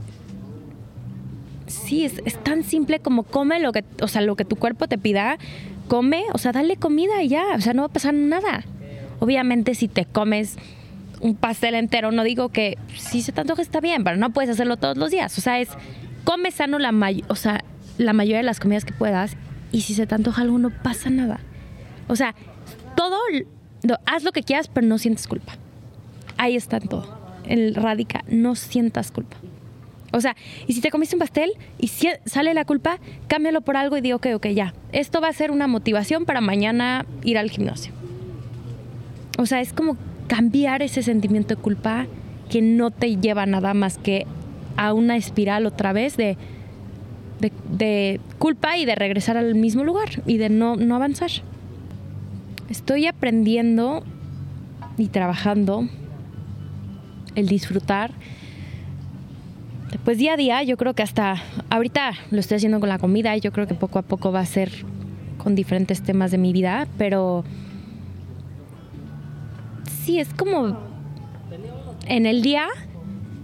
sí, 1.66 2.06
es, 2.06 2.38
tan 2.44 2.64
simple 2.64 3.00
como 3.00 3.24
come 3.24 3.60
lo 3.60 3.72
que, 3.72 3.84
o 4.02 4.08
sea, 4.08 4.22
lo 4.22 4.36
que 4.36 4.46
tu 4.46 4.56
cuerpo 4.56 4.88
te 4.88 4.98
pida, 4.98 5.38
come, 5.88 6.24
o 6.34 6.38
sea, 6.38 6.52
dale 6.52 6.78
comida 6.78 7.24
y 7.24 7.30
ya, 7.30 7.44
o 7.56 7.62
sea, 7.62 7.74
no 7.74 7.82
va 7.82 7.88
a 7.88 7.94
pasar 7.94 8.14
nada. 8.14 8.64
Obviamente 9.20 9.74
si 9.76 9.88
te 9.88 10.06
comes 10.06 10.58
un 11.22 11.36
pastel 11.36 11.76
entero, 11.76 12.12
no 12.12 12.24
digo 12.24 12.50
que 12.50 12.78
si 12.96 13.22
se 13.22 13.32
te 13.32 13.42
antoja 13.42 13.62
está 13.62 13.80
bien, 13.80 14.04
pero 14.04 14.18
no 14.18 14.32
puedes 14.32 14.50
hacerlo 14.50 14.78
todos 14.78 14.98
los 14.98 15.12
días. 15.12 15.38
O 15.38 15.42
sea, 15.42 15.60
es 15.60 15.70
come 16.24 16.52
sano 16.52 16.80
la, 16.80 16.94
o 17.28 17.36
sea, 17.36 17.64
la 17.98 18.14
mayoría 18.14 18.38
de 18.38 18.44
las 18.44 18.60
comidas 18.60 18.86
que 18.86 18.94
puedas 18.94 19.38
y 19.72 19.82
si 19.82 19.94
se 19.94 20.08
te 20.08 20.16
antoja 20.16 20.42
algo 20.42 20.58
no 20.58 20.70
pasa 20.70 21.10
nada. 21.10 21.40
O 22.08 22.16
sea, 22.16 22.36
todo, 22.96 23.18
haz 24.06 24.24
lo 24.24 24.32
que 24.32 24.44
quieras, 24.44 24.68
pero 24.68 24.86
no 24.88 24.98
sientes 24.98 25.28
culpa. 25.28 25.54
Ahí 26.38 26.56
está 26.56 26.80
todo. 26.80 27.18
El 27.46 27.76
radica, 27.76 28.24
no 28.28 28.56
sientas 28.56 29.12
culpa. 29.12 29.38
O 30.12 30.22
sea, 30.22 30.36
y 30.66 30.74
si 30.74 30.82
te 30.82 30.92
comiste 30.92 31.16
un 31.16 31.20
pastel 31.20 31.52
y 31.78 31.90
si 31.90 32.08
sale 32.26 32.54
la 32.54 32.66
culpa, 32.66 33.00
cámbialo 33.28 33.62
por 33.62 33.76
algo 33.76 33.98
y 33.98 34.02
digo, 34.02 34.18
ok, 34.18 34.28
ok, 34.36 34.48
ya. 34.48 34.74
Esto 34.92 35.20
va 35.20 35.28
a 35.28 35.34
ser 35.34 35.52
una 35.52 35.68
motivación 35.68 36.26
para 36.26 36.42
mañana 36.42 37.06
ir 37.24 37.38
al 37.38 37.50
gimnasio. 37.50 37.92
O 39.38 39.46
sea, 39.46 39.60
es 39.60 39.74
como 39.74 39.98
cambiar 40.28 40.82
ese 40.82 41.04
sentimiento 41.04 41.56
de 41.56 41.62
culpa 41.62 42.08
que 42.50 42.62
no 42.62 42.92
te 42.92 43.18
lleva 43.18 43.46
nada 43.46 43.74
más 43.74 43.98
que 43.98 44.26
a 44.78 44.94
una 44.94 45.16
espiral 45.16 45.66
otra 45.66 45.94
vez 45.94 46.18
de, 46.18 46.38
de, 47.40 48.20
culpa 48.40 48.78
y 48.78 48.86
de 48.86 48.96
regresar 48.96 49.38
al 49.38 49.56
mismo 49.56 49.84
lugar 49.84 50.22
y 50.26 50.38
de 50.38 50.50
no, 50.50 50.76
no 50.76 50.96
avanzar. 50.96 51.32
Estoy 52.70 53.08
aprendiendo 53.08 54.04
y 54.98 55.08
trabajando 55.08 55.88
el 57.36 57.48
disfrutar. 57.48 58.12
Pues 60.04 60.18
día 60.18 60.34
a 60.34 60.38
día, 60.38 60.64
yo 60.64 60.78
creo 60.78 60.94
que 60.94 61.04
hasta 61.04 61.42
ahorita 61.70 62.12
lo 62.32 62.40
estoy 62.40 62.58
haciendo 62.58 62.80
con 62.80 62.90
la 62.90 63.00
comida 63.00 63.36
y 63.36 63.40
yo 63.40 63.52
creo 63.52 63.68
que 63.68 63.76
poco 63.76 64.00
a 64.00 64.02
poco 64.02 64.32
va 64.32 64.42
a 64.42 64.46
ser 64.46 64.72
con 65.38 65.56
diferentes 65.56 66.02
temas 66.02 66.32
de 66.32 66.38
mi 66.38 66.54
vida, 66.54 66.88
pero 66.98 67.44
sí, 70.06 70.20
es 70.20 70.34
como 70.34 70.78
en 72.08 72.26
el 72.26 72.42
día, 72.42 72.68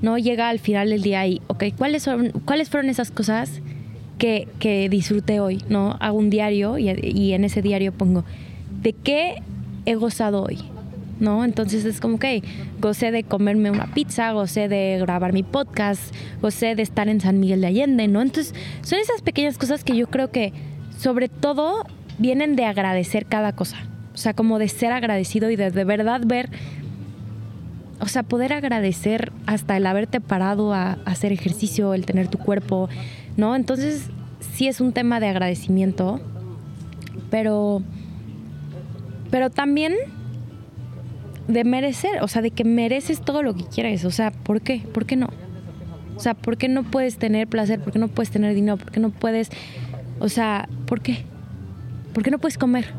¿no? 0.02 0.17
Llega 0.17 0.50
al 0.50 0.60
final 0.60 0.89
del 0.89 1.02
día 1.02 1.26
y, 1.26 1.41
ok, 1.47 1.65
¿cuáles, 1.78 2.04
son, 2.04 2.32
¿cuáles 2.45 2.69
fueron 2.69 2.89
esas 2.89 3.10
cosas 3.10 3.62
que, 4.19 4.47
que 4.60 4.88
disfruté 4.88 5.39
hoy? 5.39 5.63
¿No? 5.69 5.97
Hago 6.00 6.17
un 6.17 6.30
diario 6.30 6.78
y, 6.78 6.89
y 6.89 7.34
en 7.34 7.43
ese 7.43 7.62
diario 7.62 7.91
pongo, 7.91 8.24
¿de 8.82 8.93
qué 8.93 9.41
he 9.86 9.95
gozado 9.95 10.43
hoy? 10.43 10.60
¿no? 11.19 11.45
Entonces 11.45 11.86
es 11.86 12.00
como 12.00 12.17
que 12.17 12.41
gocé 12.80 13.12
de 13.12 13.24
comerme 13.24 13.69
una 13.69 13.93
pizza, 13.93 14.32
gocé 14.32 14.67
de 14.67 14.97
grabar 15.00 15.34
mi 15.34 15.43
podcast, 15.43 16.02
gocé 16.41 16.76
de 16.76 16.82
estar 16.82 17.10
en 17.10 17.21
San 17.21 17.39
Miguel 17.39 17.62
de 17.62 17.67
Allende, 17.67 18.08
¿no? 18.08 18.21
Entonces 18.21 18.56
son 18.82 18.97
esas 18.97 19.21
pequeñas 19.21 19.60
cosas 19.60 19.84
que 19.84 19.95
yo 19.95 20.08
creo 20.08 20.32
que 20.32 20.52
sobre 20.97 21.30
todo 21.30 21.86
vienen 22.17 22.56
de 22.56 22.65
agradecer 22.65 23.28
cada 23.28 23.54
cosa. 23.54 23.90
O 24.13 24.17
sea, 24.17 24.34
como 24.34 24.60
de 24.60 24.67
ser 24.67 24.91
agradecido 24.91 25.50
y 25.50 25.56
de 25.56 25.71
de 25.71 25.84
verdad 25.84 26.21
ver, 26.26 26.50
o 28.02 28.08
sea, 28.08 28.24
poder 28.24 28.52
agradecer 28.52 29.32
hasta 29.45 29.78
el 29.78 29.86
haberte 29.86 30.19
parado 30.19 30.74
a, 30.74 30.93
hacer 31.06 31.32
ejercicio, 31.32 31.93
el 31.93 32.06
tener 32.06 32.28
tu 32.28 32.39
cuerpo, 32.39 32.89
¿no? 33.38 33.56
Entonces 33.56 34.10
sí 34.39 34.67
es 34.67 34.82
un 34.82 34.91
tema 34.91 35.19
de 35.19 35.28
agradecimiento, 35.28 36.19
pero, 37.30 37.84
pero 39.30 39.50
también 39.50 39.93
de 41.47 41.63
merecer, 41.63 42.21
o 42.24 42.28
sea, 42.28 42.41
de 42.41 42.52
que 42.52 42.63
mereces 42.63 43.21
todo 43.21 43.43
lo 43.43 43.54
que 43.54 43.65
quieres. 43.65 44.04
O 44.04 44.12
sea, 44.12 44.32
¿por 44.32 44.62
qué? 44.62 44.80
¿Por 44.93 45.06
qué 45.06 45.15
no? 45.15 45.30
O 46.15 46.19
sea, 46.19 46.34
¿por 46.34 46.58
qué 46.58 46.67
no 46.67 46.84
puedes 46.84 47.17
tener 47.17 47.47
placer? 47.47 47.80
¿Por 47.80 47.93
qué 47.93 48.00
no 48.00 48.08
puedes 48.08 48.32
tener 48.32 48.54
dinero? 48.56 48.78
¿Por 48.78 48.91
qué 48.91 49.00
no 49.00 49.10
puedes... 49.12 49.50
O 50.19 50.30
sea, 50.30 50.67
¿por 50.86 51.02
qué? 51.02 51.24
¿Por 52.13 52.24
qué 52.24 52.32
no 52.32 52.39
puedes 52.39 52.58
comer? 52.58 52.93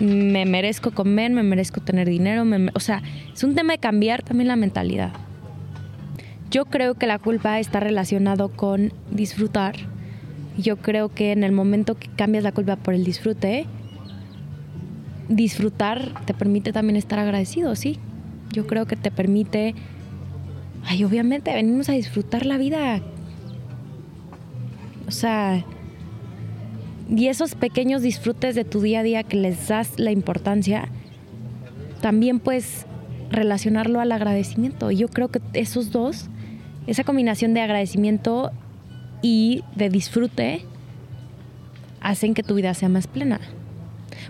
Me 0.00 0.44
merezco 0.44 0.92
comer, 0.92 1.30
me 1.30 1.42
merezco 1.42 1.80
tener 1.80 2.08
dinero, 2.08 2.44
o 2.74 2.80
sea, 2.80 3.02
es 3.32 3.42
un 3.42 3.54
tema 3.54 3.72
de 3.72 3.78
cambiar 3.78 4.22
también 4.22 4.48
la 4.48 4.56
mentalidad. 4.56 5.12
Yo 6.50 6.64
creo 6.64 6.94
que 6.94 7.06
la 7.06 7.18
culpa 7.18 7.58
está 7.58 7.80
relacionado 7.80 8.48
con 8.48 8.92
disfrutar. 9.10 9.74
Yo 10.56 10.76
creo 10.76 11.08
que 11.08 11.32
en 11.32 11.44
el 11.44 11.52
momento 11.52 11.96
que 11.96 12.08
cambias 12.08 12.44
la 12.44 12.52
culpa 12.52 12.76
por 12.76 12.94
el 12.94 13.04
disfrute, 13.04 13.66
disfrutar 15.28 16.24
te 16.24 16.34
permite 16.34 16.72
también 16.72 16.96
estar 16.96 17.18
agradecido, 17.18 17.76
sí. 17.76 17.98
Yo 18.52 18.66
creo 18.66 18.86
que 18.86 18.96
te 18.96 19.10
permite, 19.10 19.74
ay, 20.84 21.04
obviamente 21.04 21.52
venimos 21.52 21.88
a 21.88 21.92
disfrutar 21.92 22.46
la 22.46 22.56
vida. 22.56 23.02
O 25.06 25.10
sea, 25.10 25.64
y 27.08 27.28
esos 27.28 27.54
pequeños 27.54 28.02
disfrutes 28.02 28.54
de 28.54 28.64
tu 28.64 28.80
día 28.80 29.00
a 29.00 29.02
día 29.02 29.22
que 29.22 29.36
les 29.36 29.68
das 29.68 29.98
la 29.98 30.10
importancia, 30.10 30.88
también 32.00 32.38
puedes 32.38 32.86
relacionarlo 33.30 34.00
al 34.00 34.12
agradecimiento. 34.12 34.90
Yo 34.90 35.08
creo 35.08 35.28
que 35.28 35.40
esos 35.54 35.90
dos, 35.90 36.28
esa 36.86 37.04
combinación 37.04 37.54
de 37.54 37.62
agradecimiento 37.62 38.50
y 39.22 39.64
de 39.74 39.88
disfrute, 39.88 40.64
hacen 42.00 42.34
que 42.34 42.42
tu 42.42 42.54
vida 42.54 42.74
sea 42.74 42.88
más 42.88 43.06
plena. 43.06 43.40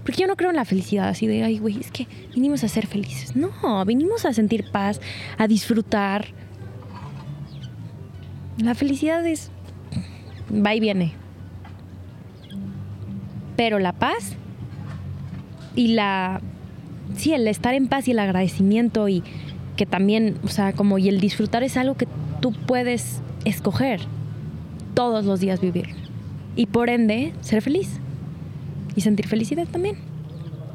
Porque 0.05 0.23
yo 0.23 0.29
no 0.29 0.37
creo 0.37 0.51
en 0.51 0.57
la 0.57 0.65
felicidad 0.65 1.09
así 1.09 1.27
de, 1.27 1.43
ay, 1.43 1.59
güey, 1.59 1.79
es 1.81 1.91
que 1.91 2.07
vinimos 2.35 2.65
a 2.65 2.69
ser 2.69 2.87
felices. 2.87 3.35
No, 3.37 3.85
vinimos 3.85 4.25
a 4.25 4.33
sentir 4.33 4.71
paz, 4.71 5.01
a 5.37 5.47
disfrutar. 5.47 6.27
La 8.59 8.75
felicidad 8.75 9.27
es, 9.27 9.51
va 10.51 10.75
y 10.75 10.81
viene. 10.81 11.15
Pero 13.59 13.81
la 13.81 13.93
paz 13.93 14.37
y 15.75 15.89
la, 15.89 16.41
sí, 17.17 17.33
el 17.33 17.49
estar 17.49 17.75
en 17.75 17.89
paz 17.89 18.07
y 18.07 18.13
el 18.13 18.21
agradecimiento 18.21 19.09
y 19.09 19.25
que 19.77 19.85
también, 19.85 20.39
o 20.45 20.49
sea, 20.49 20.73
como 20.73 20.99
y 20.99 21.09
el 21.09 21.19
disfrutar 21.19 21.65
es 21.65 21.77
algo 21.77 21.97
que 21.97 22.07
tú 22.41 22.53
puedes 22.53 23.21
escoger 23.45 24.01
todos 24.95 25.25
los 25.25 25.41
días 25.41 25.61
vivir. 25.61 25.89
Y 26.55 26.67
por 26.67 26.89
ende, 26.89 27.33
ser 27.41 27.61
feliz 27.61 27.99
y 28.95 29.01
sentir 29.01 29.27
felicidad 29.27 29.67
también. 29.67 29.97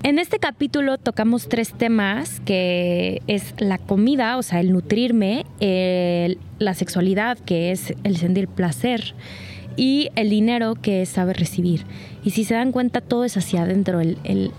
En 0.03 0.19
este 0.19 0.37
capítulo 0.37 0.97
tocamos 0.97 1.47
tres 1.47 1.71
temas, 1.71 2.41
que 2.41 3.21
es 3.27 3.55
la 3.59 3.77
comida, 3.77 4.35
o 4.37 4.43
sea, 4.43 4.59
el 4.59 4.73
nutrirme, 4.73 5.45
la 6.59 6.73
sexualidad, 6.73 7.39
que 7.39 7.71
es 7.71 7.93
el 8.03 8.17
sentir 8.17 8.49
placer, 8.49 9.15
y 9.75 10.09
el 10.15 10.29
dinero, 10.29 10.75
que 10.75 11.01
es 11.01 11.09
saber 11.09 11.37
recibir. 11.37 11.85
Y 12.23 12.31
si 12.31 12.43
se 12.43 12.53
dan 12.53 12.71
cuenta, 12.71 13.01
todo 13.01 13.25
es 13.25 13.37
hacia 13.37 13.63
adentro, 13.63 13.99
el, 13.99 14.17
el 14.23 14.51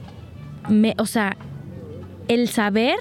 o 0.98 1.06
sea, 1.06 1.36
el 2.28 2.48
saber 2.48 2.96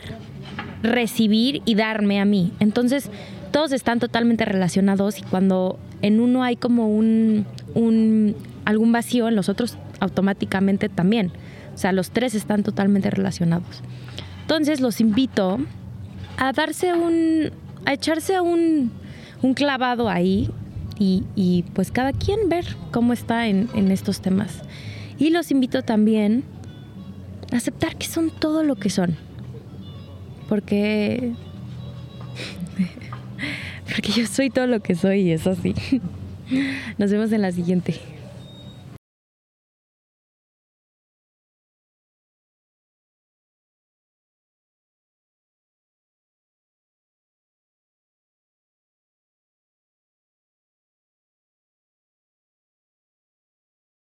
recibir 0.82 1.62
y 1.65 1.76
darme 1.76 2.19
a 2.19 2.26
mí. 2.26 2.52
Entonces, 2.60 3.10
todos 3.52 3.71
están 3.71 3.99
totalmente 3.99 4.45
relacionados 4.45 5.19
y 5.19 5.21
cuando 5.23 5.80
en 6.02 6.19
uno 6.19 6.43
hay 6.43 6.56
como 6.56 6.89
un, 6.89 7.45
un 7.73 8.36
algún 8.65 8.91
vacío, 8.91 9.28
en 9.28 9.36
los 9.36 9.49
otros 9.49 9.78
automáticamente 9.99 10.89
también. 10.89 11.32
O 11.73 11.78
sea, 11.78 11.91
los 11.91 12.12
tres 12.12 12.36
están 12.36 12.63
totalmente 12.63 13.10
relacionados. 13.10 13.82
Entonces 14.41 14.82
los 14.82 14.99
invito 14.99 15.60
a 16.38 16.52
darse 16.52 16.93
un, 16.93 17.52
a 17.86 17.93
echarse 17.93 18.39
un, 18.41 18.91
un 19.41 19.54
clavado 19.54 20.10
ahí 20.10 20.49
y, 20.99 21.65
pues 21.73 21.91
cada 21.91 22.13
quien 22.13 22.49
ver 22.49 22.65
cómo 22.91 23.13
está 23.13 23.47
en, 23.47 23.69
en 23.73 23.91
estos 23.91 24.21
temas. 24.21 24.62
Y 25.17 25.29
los 25.29 25.51
invito 25.51 25.84
también 25.84 26.43
a 27.51 27.58
aceptar 27.58 27.95
que 27.95 28.08
son 28.08 28.29
todo 28.29 28.63
lo 28.63 28.75
que 28.75 28.89
son. 28.89 29.15
Porque... 30.49 31.34
Porque 33.86 34.12
yo 34.12 34.25
soy 34.25 34.49
todo 34.49 34.67
lo 34.67 34.82
que 34.82 34.95
soy 34.95 35.21
y 35.21 35.32
es 35.32 35.45
así. 35.45 35.75
Nos 36.97 37.12
vemos 37.12 37.32
en 37.32 37.41
la 37.41 37.51
siguiente. 37.51 37.99